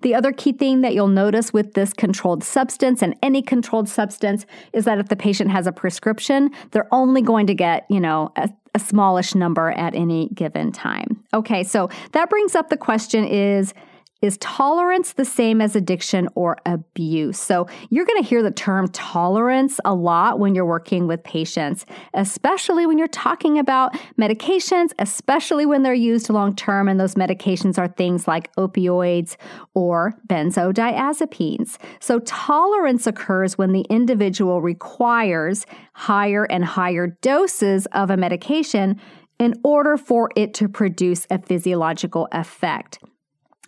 The 0.00 0.14
other 0.14 0.32
key 0.32 0.52
thing 0.52 0.80
that 0.80 0.94
you'll 0.94 1.08
notice 1.08 1.52
with 1.52 1.74
this 1.74 1.92
controlled 1.92 2.42
substance 2.42 3.02
and 3.02 3.14
any 3.22 3.42
controlled 3.42 3.88
substance 3.88 4.46
is 4.72 4.86
that 4.86 4.98
if 4.98 5.08
the 5.08 5.16
patient 5.16 5.50
has 5.50 5.66
a 5.66 5.72
prescription, 5.72 6.50
they're 6.70 6.88
only 6.90 7.20
going 7.20 7.46
to 7.48 7.54
get, 7.54 7.84
you 7.90 8.00
know, 8.00 8.32
a, 8.36 8.48
a 8.74 8.78
smallish 8.78 9.34
number 9.34 9.72
at 9.72 9.94
any 9.94 10.30
given 10.30 10.72
time. 10.72 11.22
Okay, 11.34 11.64
so 11.64 11.90
that 12.12 12.30
brings 12.30 12.54
up 12.54 12.70
the 12.70 12.78
question 12.78 13.24
is 13.26 13.74
is 14.20 14.36
tolerance 14.38 15.12
the 15.12 15.24
same 15.24 15.60
as 15.60 15.76
addiction 15.76 16.28
or 16.34 16.56
abuse? 16.66 17.38
So, 17.38 17.68
you're 17.90 18.04
going 18.04 18.22
to 18.22 18.28
hear 18.28 18.42
the 18.42 18.50
term 18.50 18.88
tolerance 18.88 19.78
a 19.84 19.94
lot 19.94 20.38
when 20.38 20.54
you're 20.54 20.66
working 20.66 21.06
with 21.06 21.22
patients, 21.22 21.86
especially 22.14 22.86
when 22.86 22.98
you're 22.98 23.08
talking 23.08 23.58
about 23.58 23.94
medications, 24.18 24.92
especially 24.98 25.66
when 25.66 25.82
they're 25.82 25.94
used 25.94 26.30
long 26.30 26.54
term. 26.56 26.88
And 26.88 26.98
those 26.98 27.14
medications 27.14 27.78
are 27.78 27.88
things 27.88 28.26
like 28.26 28.54
opioids 28.56 29.36
or 29.74 30.14
benzodiazepines. 30.26 31.78
So, 32.00 32.18
tolerance 32.20 33.06
occurs 33.06 33.56
when 33.56 33.72
the 33.72 33.86
individual 33.88 34.60
requires 34.60 35.64
higher 35.92 36.44
and 36.44 36.64
higher 36.64 37.16
doses 37.22 37.86
of 37.92 38.10
a 38.10 38.16
medication 38.16 39.00
in 39.38 39.54
order 39.62 39.96
for 39.96 40.30
it 40.36 40.54
to 40.54 40.68
produce 40.68 41.26
a 41.30 41.38
physiological 41.40 42.28
effect. 42.32 42.98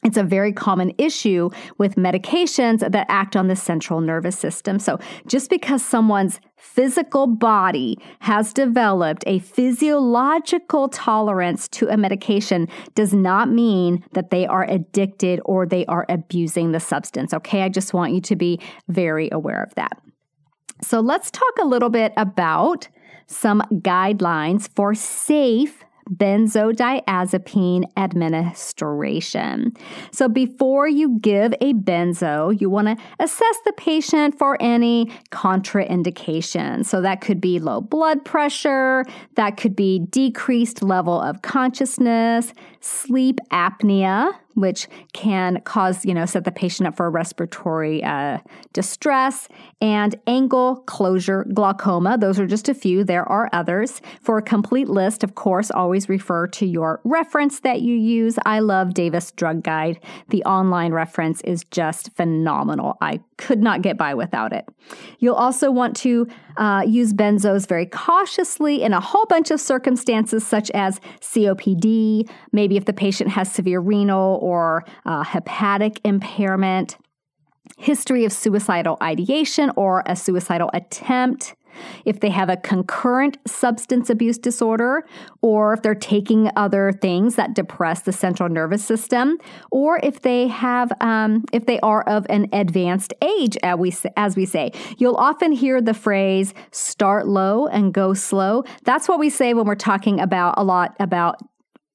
It's 0.03 0.17
a 0.17 0.23
very 0.23 0.53
common 0.53 0.93
issue 0.97 1.51
with 1.77 1.97
medications 1.97 2.81
that 2.81 3.07
act 3.11 3.37
on 3.37 3.49
the 3.49 3.57
central 3.57 4.01
nervous 4.01 4.39
system. 4.39 4.79
So, 4.79 4.99
just 5.27 5.51
because 5.51 5.85
someone's 5.85 6.41
physical 6.57 7.27
body 7.27 7.99
has 8.21 8.55
developed 8.55 9.25
a 9.27 9.41
physiological 9.41 10.89
tolerance 10.89 11.69
to 11.69 11.89
a 11.89 11.97
medication 11.97 12.69
does 12.95 13.13
not 13.13 13.51
mean 13.51 14.03
that 14.13 14.31
they 14.31 14.47
are 14.47 14.65
addicted 14.65 15.41
or 15.45 15.67
they 15.67 15.85
are 15.87 16.07
abusing 16.09 16.73
the 16.73 16.81
substance. 16.81 17.35
Okay, 17.35 17.63
I 17.63 17.69
just 17.69 17.93
want 17.93 18.15
you 18.15 18.21
to 18.23 18.37
be 18.37 18.59
very 18.89 19.29
aware 19.31 19.63
of 19.63 19.75
that. 19.75 20.01
So, 20.83 21.01
let's 21.01 21.31
talk 21.31 21.59
a 21.61 21.67
little 21.67 21.91
bit 21.91 22.15
about 22.17 22.89
some 23.27 23.63
guidelines 23.71 24.69
for 24.75 24.95
safe 24.95 25.85
benzodiazepine 26.15 27.85
administration. 27.97 29.73
So 30.11 30.29
before 30.29 30.89
you 30.89 31.19
give 31.21 31.55
a 31.61 31.75
benzo, 31.75 32.61
you 32.61 32.69
want 32.69 32.89
to 32.89 32.97
assess 33.19 33.59
the 33.65 33.73
patient 33.73 34.37
for 34.39 34.57
any 34.61 35.07
contraindications. 35.31 36.87
So 36.87 37.01
that 37.01 37.21
could 37.21 37.41
be 37.41 37.59
low 37.59 37.81
blood 37.81 38.25
pressure, 38.25 39.05
that 39.37 39.57
could 39.57 39.77
be 39.77 40.01
decreased 40.11 40.83
level 40.83 41.21
of 41.21 41.43
consciousness, 41.43 42.53
sleep 42.81 43.39
apnea, 43.53 44.33
which 44.55 44.89
can 45.13 45.61
cause, 45.63 46.05
you 46.05 46.15
know, 46.15 46.27
set 46.27 46.45
the 46.45 46.53
patient 46.53 46.87
up 46.87 46.97
for 46.97 47.11
respiratory 47.11 48.03
uh, 48.05 48.39
distress, 48.73 49.49
and 49.81 50.15
angle 50.27 50.77
closure 50.87 51.47
glaucoma. 51.53 52.19
Those 52.19 52.39
are 52.39 52.47
just 52.47 52.69
a 52.69 52.75
few. 52.75 53.05
There 53.05 53.29
are 53.29 53.49
others. 53.53 54.01
For 54.21 54.39
a 54.39 54.43
complete 54.43 54.89
list, 54.89 55.25
of 55.25 55.35
course, 55.35 55.71
always 55.71 56.09
refer 56.09 56.47
to 56.49 56.67
your 56.67 57.01
reference 57.05 57.61
that 57.61 57.83
you 57.83 57.95
use. 57.95 58.39
I 58.45 58.61
love 58.61 58.95
Davis 58.95 59.33
Drug 59.33 59.63
Guide. 59.63 60.01
The 60.29 60.45
online 60.45 60.93
reference 60.93 61.41
is 61.43 61.65
just 61.65 62.13
phenomenal. 62.15 62.97
I 63.01 63.21
could 63.37 63.63
not 63.63 63.83
get 63.83 63.97
by 63.97 64.15
without 64.15 64.53
it. 64.53 64.69
You'll 65.19 65.35
also 65.35 65.71
want 65.71 65.97
to 65.99 66.29
uh, 66.57 66.85
use 66.87 67.13
benzos 67.13 67.67
very 67.67 67.87
cautiously 67.87 68.83
in 68.83 68.93
a 68.93 69.01
whole 69.01 69.25
bunch 69.27 69.51
of 69.51 69.61
circumstances, 69.61 70.47
such 70.47 70.71
as 70.73 71.01
COPD, 71.21 72.29
maybe 72.53 72.77
if 72.77 72.85
the 72.85 72.93
patient 72.93 73.31
has 73.31 73.51
severe 73.51 73.81
renal 73.81 74.40
or 74.41 74.85
uh, 75.07 75.23
hepatic 75.23 76.01
impairment, 76.05 76.97
history 77.79 78.25
of 78.25 78.33
suicidal 78.33 78.97
ideation 79.03 79.71
or 79.77 80.03
a 80.07 80.17
suicidal 80.17 80.71
attempt 80.75 81.55
if 82.05 82.21
they 82.21 82.31
have 82.31 82.49
a 82.49 82.57
concurrent 82.57 83.39
substance 83.47 84.11
abuse 84.11 84.39
disorder, 84.39 85.05
or 85.43 85.75
if 85.75 85.83
they're 85.83 85.95
taking 85.95 86.51
other 86.57 86.93
things 86.93 87.37
that 87.37 87.55
depress 87.55 88.03
the 88.03 88.13
central 88.13 88.49
nervous 88.49 88.85
system, 88.85 89.39
or 89.71 90.01
if 90.03 90.23
they 90.23 90.49
have, 90.49 90.93
um, 91.01 91.45
if 91.53 91.67
they 91.67 91.81
are 91.81 92.03
of 92.09 92.27
an 92.29 92.49
advanced 92.53 93.15
age, 93.23 93.57
as 93.63 93.79
we, 93.79 93.95
as 94.17 94.37
we 94.37 94.47
say. 94.47 94.73
You'll 94.99 95.17
often 95.17 95.53
hear 95.53 95.81
the 95.81 95.95
phrase 95.95 96.55
start 96.73 97.27
low 97.27 97.67
and 97.67 97.93
go 97.93 98.15
slow. 98.15 98.65
That's 98.85 99.09
what 99.09 99.19
we 99.19 99.31
say 99.31 99.55
when 99.55 99.67
we're 99.67 99.75
talking 99.75 100.21
about 100.21 100.55
a 100.57 100.65
lot 100.65 100.97
about 101.01 101.41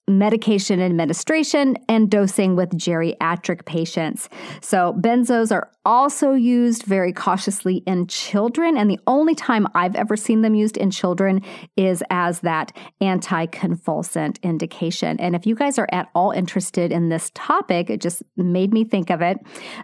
medication 0.07 0.81
administration 0.81 1.77
and 1.89 2.11
dosing 2.11 2.55
with 2.55 2.69
geriatric 2.71 3.65
patients. 3.65 4.29
So, 4.61 4.93
benzos 4.99 5.51
are 5.51 5.71
also 5.83 6.33
used 6.33 6.83
very 6.83 7.11
cautiously 7.11 7.77
in 7.87 8.07
children, 8.07 8.77
and 8.77 8.89
the 8.89 8.99
only 9.07 9.35
time 9.35 9.67
I've 9.73 9.95
ever 9.95 10.15
seen 10.15 10.41
them 10.41 10.53
used 10.53 10.77
in 10.77 10.91
children 10.91 11.41
is 11.75 12.03
as 12.09 12.41
that 12.41 12.75
anticonvulsant 13.01 14.41
indication. 14.43 15.19
And 15.19 15.35
if 15.35 15.45
you 15.45 15.55
guys 15.55 15.79
are 15.79 15.89
at 15.91 16.09
all 16.13 16.31
interested 16.31 16.91
in 16.91 17.09
this 17.09 17.31
topic, 17.33 17.89
it 17.89 18.01
just 18.01 18.21
made 18.37 18.73
me 18.73 18.83
think 18.83 19.09
of 19.09 19.21
it. 19.21 19.37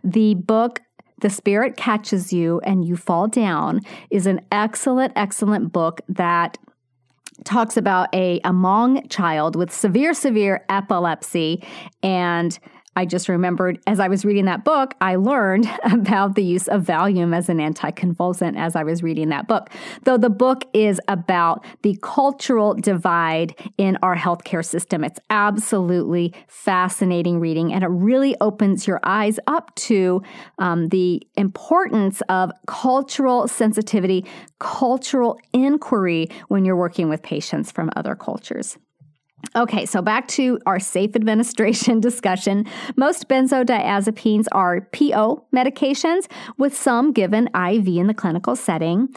The 0.04 0.36
book 0.36 0.82
the 1.22 1.30
Spirit 1.30 1.78
Catches 1.78 2.34
You 2.34 2.60
and 2.62 2.84
You 2.84 2.98
Fall 2.98 3.28
Down 3.28 3.82
is 4.10 4.26
an 4.26 4.42
excellent, 4.52 5.14
excellent 5.16 5.72
book 5.72 6.02
that 6.10 6.58
talks 7.44 7.78
about 7.78 8.14
a, 8.14 8.40
Hmong 8.42 9.10
child 9.10 9.56
with 9.56 9.72
severe, 9.72 10.14
severe 10.14 10.66
epilepsy 10.70 11.64
and 12.04 12.58
I 12.96 13.06
just 13.06 13.30
remembered 13.30 13.80
as 13.88 14.00
I 14.00 14.10
was 14.10 14.26
reading 14.26 14.46
that 14.46 14.66
book, 14.66 14.96
I 15.00 15.16
learned 15.16 15.70
about 15.84 16.36
the 16.36 16.44
use 16.44 16.68
of 16.68 16.84
Valium 16.84 17.36
as 17.36 17.48
an 17.48 17.58
anticonvulsant 17.58 18.58
as 18.58 18.76
I 18.76 18.84
was 18.84 19.02
reading 19.02 19.30
that 19.30 19.48
book. 19.48 19.70
Though 20.04 20.18
the 20.18 20.30
book 20.30 20.66
is 20.74 21.00
about 21.08 21.64
the 21.84 21.98
cultural 22.02 22.74
divide 22.74 23.56
in 23.78 23.98
our 24.02 24.16
healthcare 24.16 24.66
system. 24.66 25.04
It's 25.04 25.20
absolutely 25.30 26.34
fascinating 26.48 27.40
reading, 27.40 27.74
and 27.74 27.84
it 27.84 27.88
really 27.88 28.36
opens 28.42 28.88
your 28.88 29.00
eyes 29.04 29.40
up 29.48 29.74
to 29.76 30.22
um, 30.60 30.90
the 30.90 31.26
importance 31.36 32.22
of 32.28 32.52
cultural 32.68 33.48
sensitivity, 33.48 34.26
cultural 34.60 35.40
inquiry 35.54 36.28
when 36.50 36.66
you're 36.66 36.76
working 36.76 37.10
with 37.10 37.24
patients 37.24 37.72
from 37.72 37.90
other 37.96 38.16
cultures. 38.16 38.78
Okay, 39.56 39.86
so 39.86 40.02
back 40.02 40.28
to 40.30 40.60
our 40.66 40.80
safe 40.80 41.16
administration 41.16 42.00
discussion. 42.10 42.66
Most 42.96 43.28
benzodiazepines 43.28 44.46
are 44.52 44.82
PO 44.94 45.46
medications, 45.54 46.28
with 46.58 46.76
some 46.76 47.12
given 47.12 47.48
IV 47.56 47.88
in 47.88 48.08
the 48.08 48.14
clinical 48.14 48.56
setting. 48.56 49.10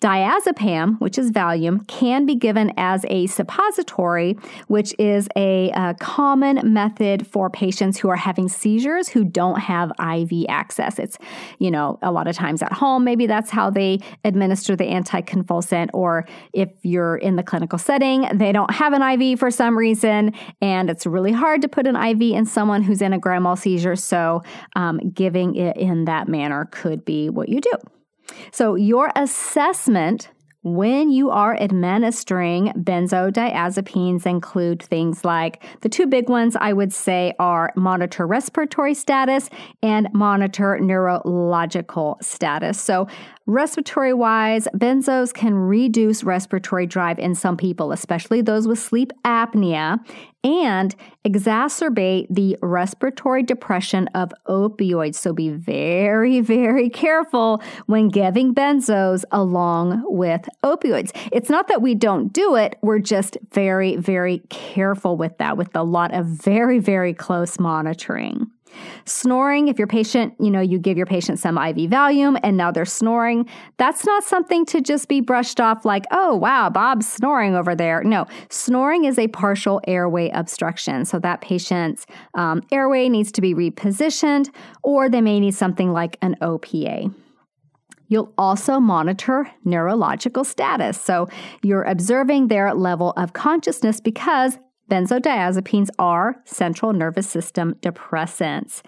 Diazepam, 0.00 1.00
which 1.00 1.18
is 1.18 1.32
Valium, 1.32 1.86
can 1.88 2.24
be 2.24 2.36
given 2.36 2.72
as 2.76 3.04
a 3.08 3.26
suppository, 3.26 4.38
which 4.68 4.94
is 4.98 5.28
a, 5.34 5.70
a, 5.70 5.94
common 5.98 6.72
method 6.72 7.26
for 7.26 7.50
patients 7.50 7.98
who 7.98 8.08
are 8.08 8.16
having 8.16 8.48
seizures 8.48 9.08
who 9.08 9.24
don't 9.24 9.58
have 9.58 9.90
IV 9.98 10.46
access. 10.48 10.98
It's, 11.00 11.18
you 11.58 11.70
know, 11.70 11.98
a 12.02 12.12
lot 12.12 12.28
of 12.28 12.36
times 12.36 12.62
at 12.62 12.72
home, 12.72 13.02
maybe 13.02 13.26
that's 13.26 13.50
how 13.50 13.70
they 13.70 13.98
administer 14.24 14.76
the 14.76 14.84
anticonvulsant, 14.84 15.90
or 15.92 16.26
if 16.52 16.70
you're 16.82 17.16
in 17.16 17.34
the 17.34 17.42
clinical 17.42 17.78
setting, 17.78 18.28
they 18.34 18.52
don't 18.52 18.70
have 18.70 18.92
an 18.92 19.02
IV 19.02 19.40
for 19.40 19.50
some 19.50 19.76
reason, 19.76 20.32
and 20.60 20.90
it's 20.90 21.06
really 21.06 21.32
hard 21.32 21.60
to 21.62 21.68
put 21.68 21.86
an 21.88 21.96
IV 21.96 22.22
in 22.22 22.46
someone 22.46 22.82
who's 22.82 23.02
in 23.02 23.12
a 23.12 23.18
grand 23.18 23.42
mal 23.42 23.56
seizure. 23.56 23.96
So, 23.96 24.42
um, 24.76 24.98
giving 25.12 25.56
it 25.56 25.76
in 25.76 26.04
that 26.04 26.28
manner 26.28 26.68
could 26.70 27.04
be 27.04 27.28
what 27.28 27.48
you 27.48 27.60
do. 27.60 27.72
So, 28.52 28.74
your 28.74 29.10
assessment 29.16 30.30
when 30.64 31.10
you 31.10 31.30
are 31.30 31.56
administering 31.56 32.72
benzodiazepines 32.72 34.26
include 34.26 34.82
things 34.82 35.24
like 35.24 35.62
the 35.82 35.88
two 35.88 36.06
big 36.06 36.28
ones 36.28 36.56
I 36.56 36.72
would 36.72 36.92
say 36.92 37.32
are 37.38 37.72
monitor 37.76 38.26
respiratory 38.26 38.94
status 38.94 39.50
and 39.82 40.08
monitor 40.12 40.78
neurological 40.80 42.18
status. 42.20 42.80
So 42.80 43.06
Respiratory 43.50 44.12
wise, 44.12 44.68
benzos 44.74 45.32
can 45.32 45.54
reduce 45.54 46.22
respiratory 46.22 46.86
drive 46.86 47.18
in 47.18 47.34
some 47.34 47.56
people, 47.56 47.92
especially 47.92 48.42
those 48.42 48.68
with 48.68 48.78
sleep 48.78 49.10
apnea, 49.24 49.98
and 50.44 50.94
exacerbate 51.26 52.26
the 52.28 52.58
respiratory 52.60 53.42
depression 53.42 54.06
of 54.08 54.34
opioids. 54.48 55.14
So 55.14 55.32
be 55.32 55.48
very, 55.48 56.42
very 56.42 56.90
careful 56.90 57.62
when 57.86 58.08
giving 58.08 58.54
benzos 58.54 59.24
along 59.32 60.02
with 60.04 60.46
opioids. 60.62 61.10
It's 61.32 61.48
not 61.48 61.68
that 61.68 61.80
we 61.80 61.94
don't 61.94 62.30
do 62.30 62.54
it, 62.54 62.76
we're 62.82 62.98
just 62.98 63.38
very, 63.52 63.96
very 63.96 64.42
careful 64.50 65.16
with 65.16 65.38
that, 65.38 65.56
with 65.56 65.74
a 65.74 65.82
lot 65.82 66.12
of 66.12 66.26
very, 66.26 66.80
very 66.80 67.14
close 67.14 67.58
monitoring. 67.58 68.50
Snoring, 69.04 69.68
if 69.68 69.78
your 69.78 69.86
patient, 69.86 70.34
you 70.38 70.50
know, 70.50 70.60
you 70.60 70.78
give 70.78 70.96
your 70.96 71.06
patient 71.06 71.38
some 71.38 71.56
IV 71.56 71.90
Valium 71.90 72.38
and 72.42 72.56
now 72.56 72.70
they're 72.70 72.84
snoring, 72.84 73.48
that's 73.76 74.04
not 74.04 74.24
something 74.24 74.64
to 74.66 74.80
just 74.80 75.08
be 75.08 75.20
brushed 75.20 75.60
off 75.60 75.84
like, 75.84 76.04
oh, 76.10 76.34
wow, 76.36 76.68
Bob's 76.70 77.08
snoring 77.08 77.54
over 77.54 77.74
there. 77.74 78.02
No, 78.04 78.26
snoring 78.50 79.04
is 79.04 79.18
a 79.18 79.28
partial 79.28 79.80
airway 79.86 80.30
obstruction. 80.30 81.04
So 81.04 81.18
that 81.20 81.40
patient's 81.40 82.06
um, 82.34 82.62
airway 82.70 83.08
needs 83.08 83.32
to 83.32 83.40
be 83.40 83.54
repositioned 83.54 84.50
or 84.82 85.08
they 85.08 85.20
may 85.20 85.40
need 85.40 85.54
something 85.54 85.92
like 85.92 86.16
an 86.22 86.36
OPA. 86.40 87.14
You'll 88.08 88.32
also 88.38 88.80
monitor 88.80 89.50
neurological 89.64 90.44
status. 90.44 91.00
So 91.00 91.28
you're 91.62 91.82
observing 91.82 92.48
their 92.48 92.74
level 92.74 93.12
of 93.16 93.34
consciousness 93.34 94.00
because 94.00 94.58
Benzodiazepines 94.90 95.88
are 95.98 96.40
central 96.44 96.92
nervous 96.92 97.28
system 97.28 97.74
depressants 97.80 98.82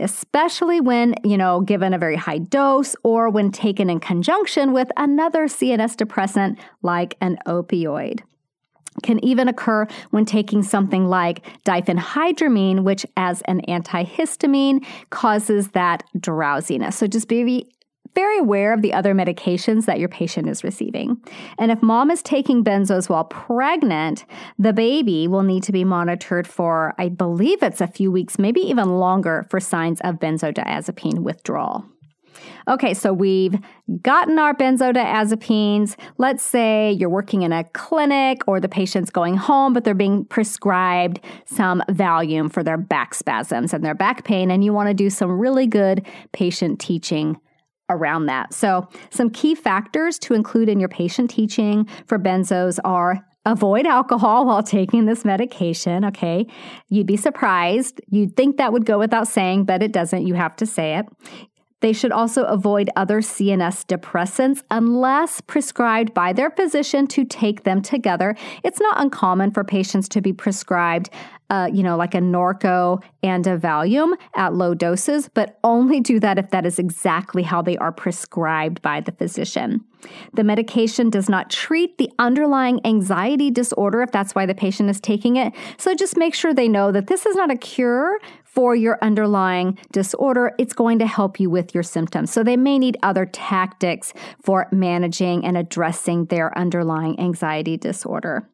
especially 0.00 0.80
when, 0.80 1.14
you 1.24 1.36
know, 1.36 1.60
given 1.60 1.94
a 1.94 1.98
very 1.98 2.16
high 2.16 2.38
dose 2.38 2.94
or 3.02 3.28
when 3.28 3.50
taken 3.50 3.90
in 3.90 4.00
conjunction 4.00 4.72
with 4.72 4.88
another 4.96 5.46
CNS 5.46 5.96
depressant 5.96 6.58
like 6.82 7.16
an 7.20 7.38
opioid. 7.46 8.20
Can 9.02 9.22
even 9.24 9.46
occur 9.46 9.86
when 10.10 10.24
taking 10.24 10.62
something 10.62 11.06
like 11.06 11.44
diphenhydramine, 11.64 12.82
which 12.82 13.06
as 13.16 13.42
an 13.42 13.60
antihistamine 13.68 14.84
causes 15.10 15.68
that 15.68 16.02
drowsiness. 16.18 16.96
So 16.96 17.06
just 17.06 17.28
be 17.28 17.70
very 18.14 18.38
aware 18.38 18.72
of 18.72 18.82
the 18.82 18.92
other 18.92 19.14
medications 19.14 19.86
that 19.86 19.98
your 19.98 20.08
patient 20.08 20.48
is 20.48 20.64
receiving. 20.64 21.20
And 21.58 21.70
if 21.70 21.82
mom 21.82 22.10
is 22.10 22.22
taking 22.22 22.64
benzos 22.64 23.08
while 23.08 23.24
pregnant, 23.24 24.24
the 24.58 24.72
baby 24.72 25.28
will 25.28 25.42
need 25.42 25.62
to 25.64 25.72
be 25.72 25.84
monitored 25.84 26.46
for, 26.46 26.94
I 26.98 27.08
believe 27.08 27.62
it's 27.62 27.80
a 27.80 27.86
few 27.86 28.10
weeks, 28.10 28.38
maybe 28.38 28.60
even 28.60 28.98
longer, 28.98 29.46
for 29.50 29.60
signs 29.60 30.00
of 30.02 30.16
benzodiazepine 30.16 31.20
withdrawal. 31.20 31.84
Okay, 32.68 32.92
so 32.92 33.12
we've 33.12 33.58
gotten 34.02 34.38
our 34.38 34.54
benzodiazepines. 34.54 35.96
Let's 36.18 36.42
say 36.42 36.92
you're 36.92 37.08
working 37.08 37.42
in 37.42 37.52
a 37.52 37.64
clinic 37.64 38.46
or 38.46 38.60
the 38.60 38.68
patient's 38.68 39.10
going 39.10 39.36
home, 39.36 39.72
but 39.72 39.84
they're 39.84 39.94
being 39.94 40.26
prescribed 40.26 41.20
some 41.46 41.82
Valium 41.88 42.52
for 42.52 42.62
their 42.62 42.76
back 42.76 43.14
spasms 43.14 43.72
and 43.72 43.82
their 43.82 43.94
back 43.94 44.24
pain, 44.24 44.50
and 44.50 44.62
you 44.62 44.72
want 44.72 44.88
to 44.88 44.94
do 44.94 45.08
some 45.08 45.30
really 45.30 45.66
good 45.66 46.06
patient 46.32 46.78
teaching 46.78 47.40
around 47.90 48.26
that. 48.26 48.52
So, 48.54 48.88
some 49.10 49.30
key 49.30 49.54
factors 49.54 50.18
to 50.20 50.34
include 50.34 50.68
in 50.68 50.80
your 50.80 50.88
patient 50.88 51.30
teaching 51.30 51.88
for 52.06 52.18
benzos 52.18 52.78
are 52.84 53.24
avoid 53.46 53.86
alcohol 53.86 54.44
while 54.46 54.62
taking 54.62 55.06
this 55.06 55.24
medication, 55.24 56.04
okay? 56.04 56.46
You'd 56.88 57.06
be 57.06 57.16
surprised. 57.16 58.00
You'd 58.10 58.36
think 58.36 58.58
that 58.58 58.72
would 58.72 58.84
go 58.84 58.98
without 58.98 59.26
saying, 59.28 59.64
but 59.64 59.82
it 59.82 59.92
doesn't. 59.92 60.26
You 60.26 60.34
have 60.34 60.56
to 60.56 60.66
say 60.66 60.98
it. 60.98 61.06
They 61.80 61.92
should 61.92 62.10
also 62.10 62.42
avoid 62.44 62.90
other 62.96 63.20
CNS 63.20 63.86
depressants 63.86 64.62
unless 64.70 65.40
prescribed 65.40 66.12
by 66.12 66.32
their 66.32 66.50
physician 66.50 67.06
to 67.08 67.24
take 67.24 67.62
them 67.62 67.82
together. 67.82 68.34
It's 68.64 68.80
not 68.80 69.00
uncommon 69.00 69.52
for 69.52 69.62
patients 69.62 70.08
to 70.10 70.20
be 70.20 70.32
prescribed, 70.32 71.08
uh, 71.50 71.68
you 71.72 71.82
know, 71.82 71.96
like 71.96 72.14
a 72.14 72.18
Norco 72.18 73.02
and 73.22 73.46
a 73.46 73.58
Valium 73.58 74.12
at 74.34 74.54
low 74.54 74.74
doses, 74.74 75.28
but 75.32 75.58
only 75.64 76.00
do 76.00 76.20
that 76.20 76.38
if 76.38 76.50
that 76.50 76.66
is 76.66 76.78
exactly 76.78 77.42
how 77.42 77.62
they 77.62 77.76
are 77.78 77.92
prescribed 77.92 78.82
by 78.82 79.00
the 79.00 79.12
physician. 79.12 79.84
The 80.34 80.44
medication 80.44 81.10
does 81.10 81.28
not 81.28 81.50
treat 81.50 81.98
the 81.98 82.10
underlying 82.18 82.80
anxiety 82.84 83.50
disorder 83.50 84.02
if 84.02 84.12
that's 84.12 84.34
why 84.34 84.46
the 84.46 84.54
patient 84.54 84.90
is 84.90 85.00
taking 85.00 85.36
it. 85.36 85.52
So 85.76 85.94
just 85.94 86.16
make 86.16 86.34
sure 86.34 86.54
they 86.54 86.68
know 86.68 86.92
that 86.92 87.08
this 87.08 87.26
is 87.26 87.34
not 87.34 87.50
a 87.50 87.56
cure 87.56 88.18
for 88.44 88.74
your 88.74 88.98
underlying 89.02 89.78
disorder, 89.92 90.52
it's 90.58 90.72
going 90.72 90.98
to 90.98 91.06
help 91.06 91.38
you 91.38 91.48
with 91.48 91.74
your 91.74 91.82
symptoms. 91.84 92.32
So 92.32 92.42
they 92.42 92.56
may 92.56 92.78
need 92.78 92.96
other 93.02 93.24
tactics 93.24 94.12
for 94.42 94.66
managing 94.72 95.44
and 95.44 95.56
addressing 95.56 96.24
their 96.24 96.56
underlying 96.58 97.20
anxiety 97.20 97.76
disorder. 97.76 98.48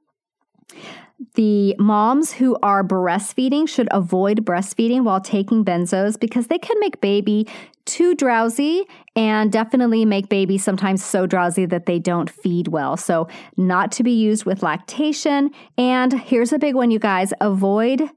The 1.35 1.77
moms 1.79 2.33
who 2.33 2.57
are 2.63 2.83
breastfeeding 2.83 3.69
should 3.69 3.89
avoid 3.91 4.45
breastfeeding 4.45 5.05
while 5.05 5.21
taking 5.21 5.65
benzos 5.65 6.19
because 6.19 6.49
they 6.49 6.59
can 6.59 6.79
make 6.81 7.01
baby 7.01 7.47
too 7.85 8.15
drowsy 8.15 8.85
and 9.15 9.53
definitely 9.53 10.05
make 10.05 10.29
baby 10.29 10.59
sometimes 10.59 11.05
so 11.05 11.27
drowsy 11.27 11.67
that 11.67 11.87
they 11.87 11.99
don't 11.99 12.31
feed 12.31 12.69
well. 12.69 12.97
So, 12.97 13.29
not 13.57 13.93
to 13.93 14.03
be 14.03 14.13
used 14.13 14.45
with 14.45 14.63
lactation. 14.63 15.51
And 15.77 16.13
here's 16.13 16.53
a 16.53 16.59
big 16.59 16.75
one, 16.75 16.91
you 16.91 16.99
guys 16.99 17.33
avoid 17.41 18.11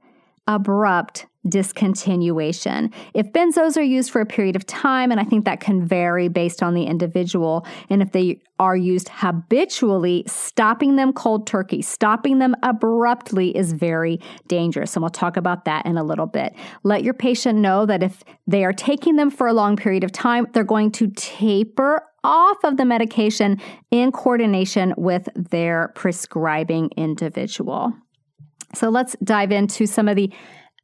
abrupt 0.47 1.27
discontinuation. 1.47 2.93
If 3.13 3.31
benzos 3.31 3.77
are 3.77 3.83
used 3.83 4.11
for 4.11 4.21
a 4.21 4.25
period 4.25 4.55
of 4.55 4.65
time, 4.65 5.11
and 5.11 5.19
I 5.19 5.23
think 5.23 5.45
that 5.45 5.59
can 5.59 5.85
vary 5.85 6.27
based 6.27 6.61
on 6.61 6.73
the 6.73 6.83
individual, 6.83 7.65
and 7.89 8.01
if 8.01 8.11
they 8.11 8.41
are 8.59 8.75
used 8.75 9.09
habitually, 9.09 10.23
stopping 10.27 10.95
them 10.95 11.13
cold 11.13 11.47
turkey, 11.47 11.81
stopping 11.81 12.39
them 12.39 12.55
abruptly 12.63 13.55
is 13.55 13.71
very 13.71 14.19
dangerous. 14.47 14.95
And 14.95 15.03
we'll 15.03 15.09
talk 15.09 15.37
about 15.37 15.65
that 15.65 15.85
in 15.85 15.97
a 15.97 16.03
little 16.03 16.25
bit. 16.25 16.53
Let 16.83 17.03
your 17.03 17.13
patient 17.13 17.59
know 17.59 17.85
that 17.85 18.03
if 18.03 18.23
they 18.45 18.65
are 18.65 18.73
taking 18.73 19.15
them 19.15 19.29
for 19.29 19.47
a 19.47 19.53
long 19.53 19.77
period 19.77 20.03
of 20.03 20.11
time, 20.11 20.47
they're 20.53 20.63
going 20.63 20.91
to 20.93 21.07
taper 21.15 22.01
off 22.23 22.57
of 22.63 22.77
the 22.77 22.83
medication 22.83 23.61
in 23.91 24.11
coordination 24.11 24.93
with 24.97 25.29
their 25.35 25.93
prescribing 25.95 26.89
individual. 26.97 27.93
So 28.73 28.89
let's 28.89 29.15
dive 29.23 29.51
into 29.51 29.85
some 29.85 30.07
of 30.07 30.15
the 30.15 30.31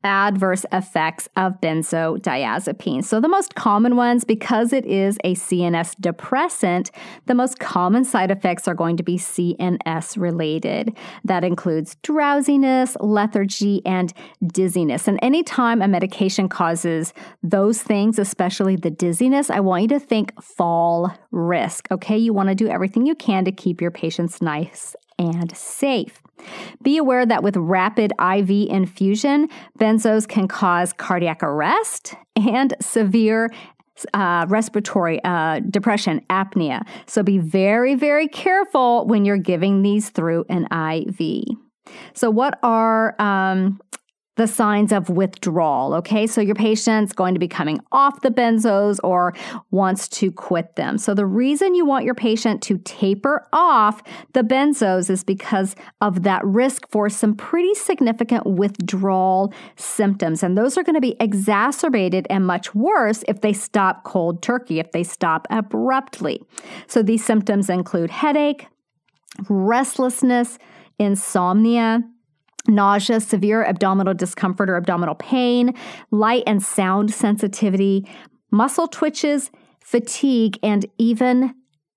adverse 0.04 0.66
effects 0.72 1.30
of 1.38 1.60
benzodiazepine. 1.62 3.04
So, 3.04 3.20
the 3.20 3.30
most 3.30 3.56
common 3.56 3.96
ones, 3.96 4.24
because 4.24 4.74
it 4.74 4.86
is 4.86 5.18
a 5.24 5.36
CNS 5.36 5.96
depressant, 6.00 6.92
the 7.26 7.36
most 7.36 7.60
common 7.60 8.04
side 8.04 8.32
effects 8.32 8.68
are 8.68 8.74
going 8.74 8.98
to 8.98 9.04
be 9.04 9.18
CNS 9.18 10.18
related. 10.18 10.96
That 11.24 11.44
includes 11.44 11.96
drowsiness, 12.04 12.98
lethargy, 13.00 13.82
and 13.86 14.14
dizziness. 14.46 15.08
And 15.08 15.20
anytime 15.22 15.82
a 15.82 15.88
medication 15.88 16.50
causes 16.50 17.14
those 17.42 17.82
things, 17.82 18.20
especially 18.20 18.76
the 18.76 18.92
dizziness, 18.92 19.50
I 19.50 19.62
want 19.62 19.84
you 19.84 19.88
to 19.90 20.00
think 20.00 20.42
fall 20.42 21.14
risk. 21.32 21.88
Okay, 21.92 22.18
you 22.18 22.34
want 22.34 22.50
to 22.50 22.56
do 22.56 22.68
everything 22.68 23.06
you 23.06 23.16
can 23.16 23.46
to 23.46 23.52
keep 23.52 23.82
your 23.82 23.92
patients 23.92 24.42
nice 24.42 24.96
and 25.18 25.56
safe. 25.56 26.22
Be 26.82 26.98
aware 26.98 27.26
that 27.26 27.44
with 27.44 27.56
rapid 27.58 28.12
IV 28.20 28.50
infusion, 28.70 29.50
benzos 29.80 30.28
can 30.28 30.48
cause 30.48 30.94
cardiac 30.94 31.42
arrest 31.44 32.16
and 32.36 32.74
severe 32.82 33.50
uh, 34.14 34.46
respiratory 34.50 35.24
uh, 35.24 35.60
depression, 35.70 36.22
apnea. 36.30 36.86
So 37.06 37.24
be 37.24 37.38
very, 37.38 37.96
very 37.96 38.28
careful 38.28 39.06
when 39.06 39.26
you're 39.26 39.38
giving 39.38 39.82
these 39.82 40.10
through 40.10 40.46
an 40.50 40.68
IV. 40.72 41.58
So, 42.14 42.30
what 42.30 42.58
are 42.64 43.20
um, 43.22 43.80
the 44.36 44.48
signs 44.48 44.92
of 44.92 45.10
withdrawal. 45.10 45.94
Okay, 45.96 46.26
so 46.26 46.42
your 46.42 46.56
patient's 46.56 47.14
going 47.14 47.36
to 47.36 47.40
be 47.40 47.48
coming 47.48 47.80
off 47.92 48.22
the 48.22 48.32
benzos 48.32 49.00
or 49.04 49.34
wants 49.70 50.08
to 50.08 50.32
quit 50.32 50.76
them. 50.76 50.98
So, 50.98 51.14
the 51.14 51.26
reason 51.26 51.76
you 51.76 51.86
want 51.86 52.06
your 52.06 52.16
patient 52.16 52.62
to 52.64 52.80
taper 52.80 53.48
off 53.54 54.02
the 54.34 54.42
benzos 54.42 55.10
is 55.10 55.24
because 55.24 55.76
of 56.02 56.24
that 56.24 56.44
risk 56.46 56.90
for 56.90 57.10
some 57.10 57.36
pretty 57.36 57.76
significant 57.76 58.46
withdrawal 58.46 59.54
symptoms. 59.76 60.42
And 60.42 60.58
those 60.58 60.78
are 60.78 60.84
going 60.84 60.96
to 60.96 61.02
be 61.02 61.16
exacerbated 61.20 62.26
and 62.30 62.48
much 62.48 62.74
worse 62.74 63.24
if 63.28 63.42
they 63.42 63.54
stop 63.54 64.04
cold 64.04 64.42
turkey, 64.42 64.80
if 64.80 64.92
they 64.92 65.04
stop 65.04 65.46
abruptly. 65.52 66.42
So, 66.88 67.04
these 67.04 67.24
symptoms 67.24 67.70
include 67.70 68.10
headache, 68.10 68.68
restlessness, 69.48 70.58
insomnia 70.98 72.04
nausea, 72.68 73.20
severe 73.20 73.64
abdominal 73.64 74.14
discomfort 74.14 74.70
or 74.70 74.76
abdominal 74.76 75.16
pain, 75.16 75.74
light 76.12 76.44
and 76.48 76.64
sound 76.64 77.14
sensitivity, 77.14 78.08
muscle 78.52 78.88
twitches, 78.88 79.52
fatigue, 79.82 80.58
and 80.64 80.86
even 80.98 81.54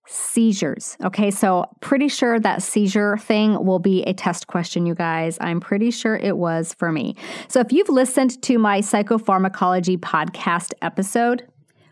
seizures. 0.09 0.97
Okay, 1.05 1.31
so 1.31 1.65
pretty 1.81 2.09
sure 2.09 2.39
that 2.39 2.63
seizure 2.63 3.19
thing 3.19 3.65
will 3.65 3.79
be 3.79 4.03
a 4.05 4.15
test 4.15 4.47
question, 4.47 4.87
you 4.87 4.95
guys. 4.95 5.37
I'm 5.41 5.61
pretty 5.61 5.91
sure 5.91 6.17
it 6.17 6.37
was 6.37 6.75
for 6.75 6.93
me. 6.93 7.17
So 7.49 7.61
if 7.61 7.73
you've 7.73 7.89
listened 7.89 8.41
to 8.43 8.59
my 8.59 8.81
psychopharmacology 8.81 9.99
podcast 9.99 10.73
episode, 10.81 11.47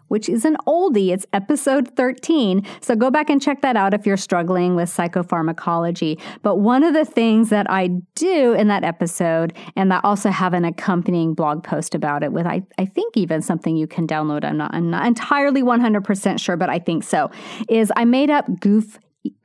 which 0.09 0.29
is 0.29 0.45
an 0.45 0.57
oldie. 0.67 1.13
It's 1.13 1.27
episode 1.33 1.97
13. 1.97 2.67
So 2.81 2.95
go 2.95 3.11
back 3.11 3.31
and 3.31 3.41
check 3.41 3.63
that 3.63 3.77
out 3.77 3.95
if 3.95 4.07
you're 4.07 4.17
struggling 4.17 4.75
with 4.75 4.89
psychopharmacology. 4.89 6.21
But 6.43 6.57
one 6.57 6.83
of 6.83 6.95
the 6.95 7.05
things 7.05 7.51
that 7.51 7.71
I 7.71 7.89
do 8.15 8.53
in 8.53 8.69
that 8.69 8.85
episode, 8.85 9.53
and 9.77 9.93
I 9.93 10.01
also 10.05 10.31
have 10.31 10.55
an 10.55 10.65
accompanying 10.65 11.35
blog 11.35 11.63
post 11.65 11.95
about 11.95 12.23
it 12.23 12.33
with, 12.33 12.47
I, 12.47 12.63
I 12.79 12.85
think 12.85 13.17
even 13.17 13.43
something 13.43 13.77
you 13.77 13.87
can 13.87 14.07
download. 14.07 14.45
I'm 14.45 14.57
not, 14.57 14.75
I'm 14.75 14.91
not 14.91 15.07
entirely 15.07 15.63
100% 15.63 16.41
sure, 16.41 16.57
but 16.57 16.71
I 16.71 16.79
think 16.79 17.05
so, 17.05 17.31
is 17.69 17.93
I 17.97 18.05
made 18.05 18.31
up 18.31 18.61
goof 18.61 18.99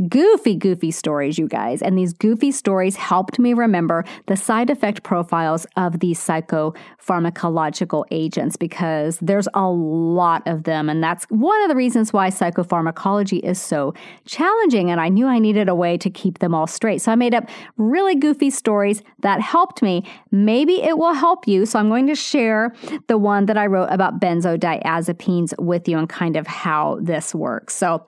goofy, 0.07 0.55
goofy 0.55 0.91
stories, 0.91 1.37
you 1.37 1.47
guys. 1.47 1.81
And 1.81 1.97
these 1.97 2.13
goofy 2.13 2.51
stories 2.51 2.95
helped 2.95 3.39
me 3.39 3.53
remember 3.53 4.05
the 4.27 4.35
side 4.35 4.69
effect 4.69 5.03
profiles 5.03 5.65
of 5.75 5.99
these 5.99 6.19
psychopharmacological 6.19 8.05
agents 8.11 8.57
because 8.57 9.17
there's 9.21 9.47
a 9.53 9.67
lot 9.67 10.47
of 10.47 10.63
them. 10.63 10.89
And 10.89 11.03
that's 11.03 11.25
one 11.25 11.61
of 11.63 11.69
the 11.69 11.75
reasons 11.75 12.11
why 12.13 12.29
psychopharmacology 12.29 13.39
is 13.39 13.61
so 13.61 13.93
challenging. 14.25 14.89
And 14.89 14.99
I 14.99 15.09
knew 15.09 15.27
I 15.27 15.39
needed 15.39 15.69
a 15.69 15.75
way 15.75 15.97
to 15.97 16.09
keep 16.09 16.39
them 16.39 16.53
all 16.53 16.67
straight. 16.67 17.01
So 17.01 17.11
I 17.11 17.15
made 17.15 17.33
up 17.33 17.49
really 17.77 18.15
goofy 18.15 18.49
stories 18.49 19.01
that 19.19 19.41
helped 19.41 19.81
me. 19.81 20.03
Maybe 20.31 20.81
it 20.81 20.97
will 20.97 21.13
help 21.13 21.47
you. 21.47 21.65
So 21.65 21.79
I'm 21.79 21.89
going 21.89 22.07
to 22.07 22.15
share 22.15 22.73
the 23.07 23.17
one 23.17 23.45
that 23.45 23.57
I 23.57 23.67
wrote 23.67 23.89
about 23.89 24.19
benzodiazepines 24.19 25.57
with 25.59 25.87
you 25.87 25.97
and 25.97 26.09
kind 26.09 26.35
of 26.35 26.47
how 26.47 26.99
this 27.01 27.33
works. 27.33 27.75
So 27.75 28.05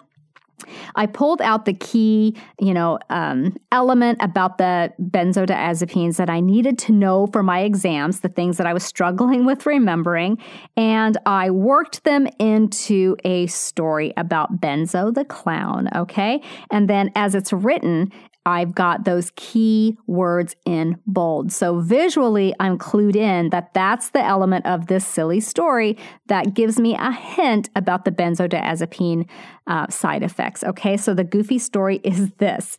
I 0.96 1.06
pulled 1.06 1.42
out 1.42 1.66
the 1.66 1.74
key, 1.74 2.36
you 2.60 2.74
know, 2.74 3.00
um, 3.10 3.56
element 3.72 4.20
about 4.22 4.58
the 4.58 4.94
benzodiazepines 5.00 6.18
that 6.18 6.30
I 6.30 6.40
needed 6.40 6.78
to 6.80 6.92
know 6.92 7.28
for 7.28 7.44
my 7.44 7.62
exams, 7.62 8.22
the 8.22 8.30
things 8.30 8.58
that 8.58 8.68
I 8.68 8.74
was 8.74 8.84
struggling 8.84 9.46
with 9.52 9.66
remembering, 9.66 10.38
and 10.78 11.18
I 11.26 11.50
worked 11.50 12.04
them 12.04 12.28
into 12.40 13.16
a 13.24 13.48
story 13.48 14.14
about 14.18 14.62
Benzo 14.62 15.14
the 15.14 15.26
clown. 15.26 15.90
Okay, 15.96 16.42
and 16.70 16.90
then 16.90 17.12
as 17.16 17.36
it's 17.36 17.54
written, 17.54 18.12
I've 18.46 18.74
got 18.74 19.06
those 19.06 19.32
key 19.36 19.98
words 20.08 20.56
in 20.66 21.00
bold. 21.06 21.52
So 21.52 21.80
visually, 21.80 22.56
I'm 22.60 22.78
clued 22.78 23.16
in 23.16 23.50
that 23.52 23.74
that's 23.74 24.10
the 24.10 24.24
element 24.24 24.66
of 24.66 24.88
this 24.88 25.06
silly 25.06 25.40
story 25.40 25.98
that 26.28 26.56
gives 26.56 26.80
me 26.80 26.96
a 26.96 27.12
hint 27.12 27.70
about 27.76 28.06
the 28.06 28.12
benzodiazepine 28.12 29.30
uh, 29.68 29.88
side 29.90 30.24
effects. 30.24 30.64
Okay, 30.64 30.98
so 30.98 31.14
the 31.14 31.24
goofy 31.24 31.60
story 31.60 31.98
is 32.04 32.32
this 32.40 32.78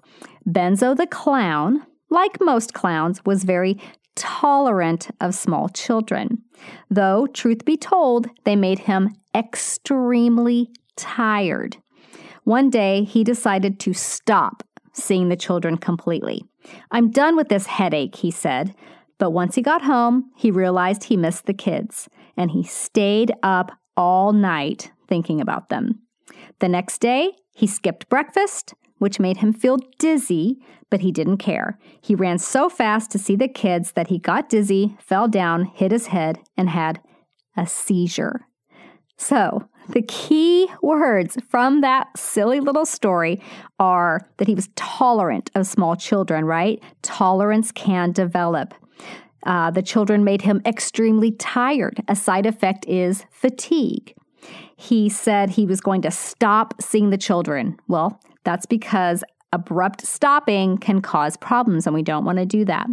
Benzo 0.48 0.96
the 0.96 1.06
clown, 1.06 1.86
like 2.10 2.40
most 2.40 2.74
clowns, 2.74 3.24
was 3.24 3.44
very 3.44 3.78
tolerant 4.16 5.10
of 5.20 5.34
small 5.34 5.68
children. 5.68 6.42
Though, 6.90 7.26
truth 7.28 7.64
be 7.64 7.76
told, 7.76 8.28
they 8.44 8.56
made 8.56 8.80
him 8.80 9.14
extremely 9.34 10.70
tired. 10.96 11.76
One 12.44 12.70
day, 12.70 13.04
he 13.04 13.22
decided 13.22 13.78
to 13.80 13.94
stop 13.94 14.64
seeing 14.92 15.28
the 15.28 15.36
children 15.36 15.76
completely. 15.76 16.44
I'm 16.90 17.10
done 17.10 17.36
with 17.36 17.48
this 17.48 17.66
headache, 17.66 18.16
he 18.16 18.30
said. 18.30 18.74
But 19.18 19.30
once 19.30 19.54
he 19.54 19.62
got 19.62 19.82
home, 19.82 20.30
he 20.36 20.50
realized 20.50 21.04
he 21.04 21.16
missed 21.16 21.46
the 21.46 21.54
kids, 21.54 22.08
and 22.36 22.50
he 22.50 22.62
stayed 22.62 23.32
up 23.42 23.72
all 23.96 24.32
night 24.32 24.90
thinking 25.08 25.40
about 25.40 25.68
them. 25.68 26.00
The 26.60 26.68
next 26.68 26.98
day, 26.98 27.32
he 27.54 27.66
skipped 27.66 28.08
breakfast, 28.08 28.74
which 28.98 29.20
made 29.20 29.38
him 29.38 29.52
feel 29.52 29.78
dizzy, 29.98 30.58
but 30.90 31.00
he 31.00 31.12
didn't 31.12 31.38
care. 31.38 31.78
He 32.00 32.14
ran 32.14 32.38
so 32.38 32.68
fast 32.68 33.10
to 33.12 33.18
see 33.18 33.36
the 33.36 33.48
kids 33.48 33.92
that 33.92 34.08
he 34.08 34.18
got 34.18 34.48
dizzy, 34.48 34.96
fell 35.00 35.28
down, 35.28 35.64
hit 35.64 35.92
his 35.92 36.08
head, 36.08 36.38
and 36.56 36.68
had 36.68 37.00
a 37.56 37.66
seizure. 37.66 38.46
So, 39.16 39.68
the 39.88 40.02
key 40.02 40.68
words 40.82 41.36
from 41.48 41.80
that 41.80 42.08
silly 42.16 42.60
little 42.60 42.86
story 42.86 43.40
are 43.78 44.20
that 44.36 44.48
he 44.48 44.54
was 44.54 44.68
tolerant 44.76 45.50
of 45.54 45.66
small 45.66 45.96
children, 45.96 46.44
right? 46.44 46.82
Tolerance 47.02 47.72
can 47.72 48.12
develop. 48.12 48.74
Uh, 49.44 49.70
the 49.70 49.82
children 49.82 50.24
made 50.24 50.42
him 50.42 50.62
extremely 50.64 51.32
tired. 51.32 52.02
A 52.08 52.14
side 52.14 52.46
effect 52.46 52.86
is 52.86 53.24
fatigue. 53.30 54.14
He 54.76 55.08
said 55.08 55.50
he 55.50 55.66
was 55.66 55.80
going 55.80 56.02
to 56.02 56.10
stop 56.10 56.74
seeing 56.80 57.10
the 57.10 57.18
children. 57.18 57.76
Well, 57.88 58.20
that's 58.44 58.66
because 58.66 59.24
abrupt 59.52 60.06
stopping 60.06 60.78
can 60.78 61.02
cause 61.02 61.36
problems, 61.36 61.86
and 61.86 61.94
we 61.94 62.02
don't 62.02 62.24
want 62.24 62.38
to 62.38 62.46
do 62.46 62.64
that. 62.64 62.86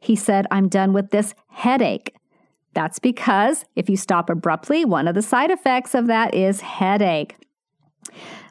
He 0.00 0.16
said, 0.16 0.46
I'm 0.50 0.68
done 0.68 0.92
with 0.92 1.10
this 1.10 1.34
headache. 1.48 2.14
That's 2.74 2.98
because 2.98 3.64
if 3.76 3.88
you 3.88 3.96
stop 3.96 4.30
abruptly, 4.30 4.84
one 4.84 5.08
of 5.08 5.14
the 5.14 5.22
side 5.22 5.50
effects 5.50 5.94
of 5.94 6.06
that 6.06 6.34
is 6.34 6.60
headache. 6.60 7.36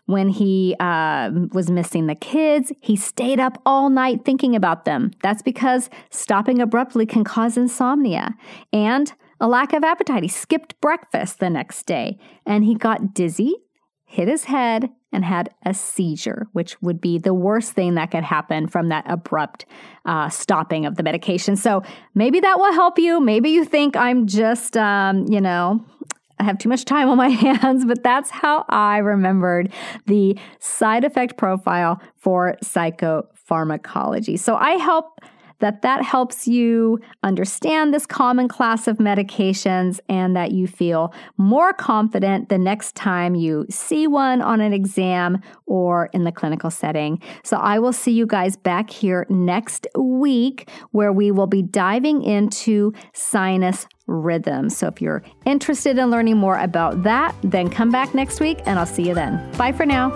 When 0.06 0.30
he 0.30 0.76
uh, 0.80 1.32
was 1.52 1.70
missing 1.70 2.08
the 2.08 2.16
kids, 2.16 2.72
he 2.80 2.96
stayed 2.96 3.40
up 3.40 3.62
all 3.66 3.90
night 3.90 4.24
thinking 4.24 4.56
about 4.56 4.86
them. 4.86 5.12
That's 5.22 5.42
because 5.42 5.90
stopping 6.10 6.62
abruptly 6.62 7.06
can 7.06 7.26
cause 7.26 7.58
insomnia 7.58 8.36
and 8.72 9.12
a 9.42 9.48
lack 9.48 9.74
of 9.74 9.84
appetite. 9.84 10.24
He 10.24 10.30
skipped 10.30 10.80
breakfast 10.80 11.40
the 11.40 11.50
next 11.50 11.86
day 11.86 12.18
and 12.46 12.64
he 12.64 12.74
got 12.76 13.14
dizzy, 13.14 13.54
hit 14.06 14.30
his 14.30 14.46
head, 14.46 14.90
and 15.12 15.24
had 15.24 15.50
a 15.66 15.74
seizure, 15.74 16.48
which 16.52 16.82
would 16.82 17.00
be 17.00 17.18
the 17.18 17.34
worst 17.34 17.74
thing 17.74 17.96
that 17.96 18.12
could 18.12 18.24
happen 18.24 18.68
from 18.68 18.90
that 18.90 19.06
abrupt 19.08 19.66
uh, 20.06 20.30
stopping 20.30 20.86
of 20.86 20.96
the 20.96 21.04
medication. 21.04 21.56
So 21.56 21.84
maybe 22.14 22.40
that 22.40 22.60
will 22.60 22.74
help 22.74 23.00
you. 23.00 23.20
Maybe 23.20 23.50
you 23.50 23.64
think 23.64 23.96
I'm 23.96 24.28
just, 24.28 24.76
um, 24.76 25.26
you 25.30 25.42
know, 25.42 25.84
I 26.40 26.44
have 26.44 26.58
too 26.58 26.70
much 26.70 26.86
time 26.86 27.10
on 27.10 27.18
my 27.18 27.30
hands, 27.62 27.86
but 27.86 28.04
that's 28.04 28.30
how 28.30 28.66
I 28.70 28.98
remembered 28.98 29.72
the 30.06 30.38
side 30.60 31.04
effect 31.04 31.38
profile 31.38 32.02
for 32.16 32.56
psychopharmacology. 32.64 34.38
So 34.40 34.56
I 34.56 34.72
help 34.72 35.20
that 35.60 35.82
that 35.82 36.04
helps 36.04 36.48
you 36.48 37.00
understand 37.24 37.94
this 37.94 38.06
common 38.06 38.48
class 38.48 38.88
of 38.88 38.98
medications 38.98 40.00
and 40.10 40.36
that 40.36 40.52
you 40.52 40.68
feel 40.68 41.14
more 41.38 41.74
confident 41.74 42.50
the 42.50 42.58
next 42.58 42.96
time 42.96 43.36
you 43.36 43.66
see 43.70 44.08
one 44.08 44.42
on 44.42 44.62
an 44.62 44.74
exam 44.74 45.42
or 45.66 46.10
in 46.14 46.24
the 46.24 46.32
clinical 46.32 46.70
setting. 46.70 47.22
So 47.44 47.58
I 47.58 47.80
will 47.80 47.94
see 47.94 48.12
you 48.12 48.26
guys 48.26 48.56
back 48.56 48.90
here 48.90 49.26
next 49.30 49.88
week 49.98 50.70
where 50.92 51.12
we 51.12 51.32
will 51.32 51.48
be 51.48 51.62
diving 51.62 52.24
into 52.24 52.94
sinus 53.14 53.88
rhythm. 54.08 54.70
So 54.70 54.88
if 54.88 55.02
you're 55.02 55.24
interested 55.46 55.98
in 55.98 56.10
learning 56.10 56.38
more 56.38 56.58
about 56.58 57.04
that, 57.04 57.36
then 57.44 57.70
come 57.70 57.90
back 57.90 58.14
next 58.14 58.40
week 58.40 58.60
and 58.66 58.80
I'll 58.80 58.86
see 58.86 59.08
you 59.08 59.14
then. 59.14 59.52
Bye 59.58 59.72
for 59.72 59.86
now. 59.86 60.12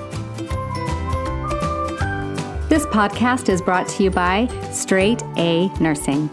This 2.71 2.86
podcast 2.86 3.49
is 3.49 3.62
brought 3.62 3.86
to 3.89 4.03
you 4.03 4.10
by 4.10 4.47
Straight 4.71 5.21
A 5.36 5.67
Nursing. 5.81 6.29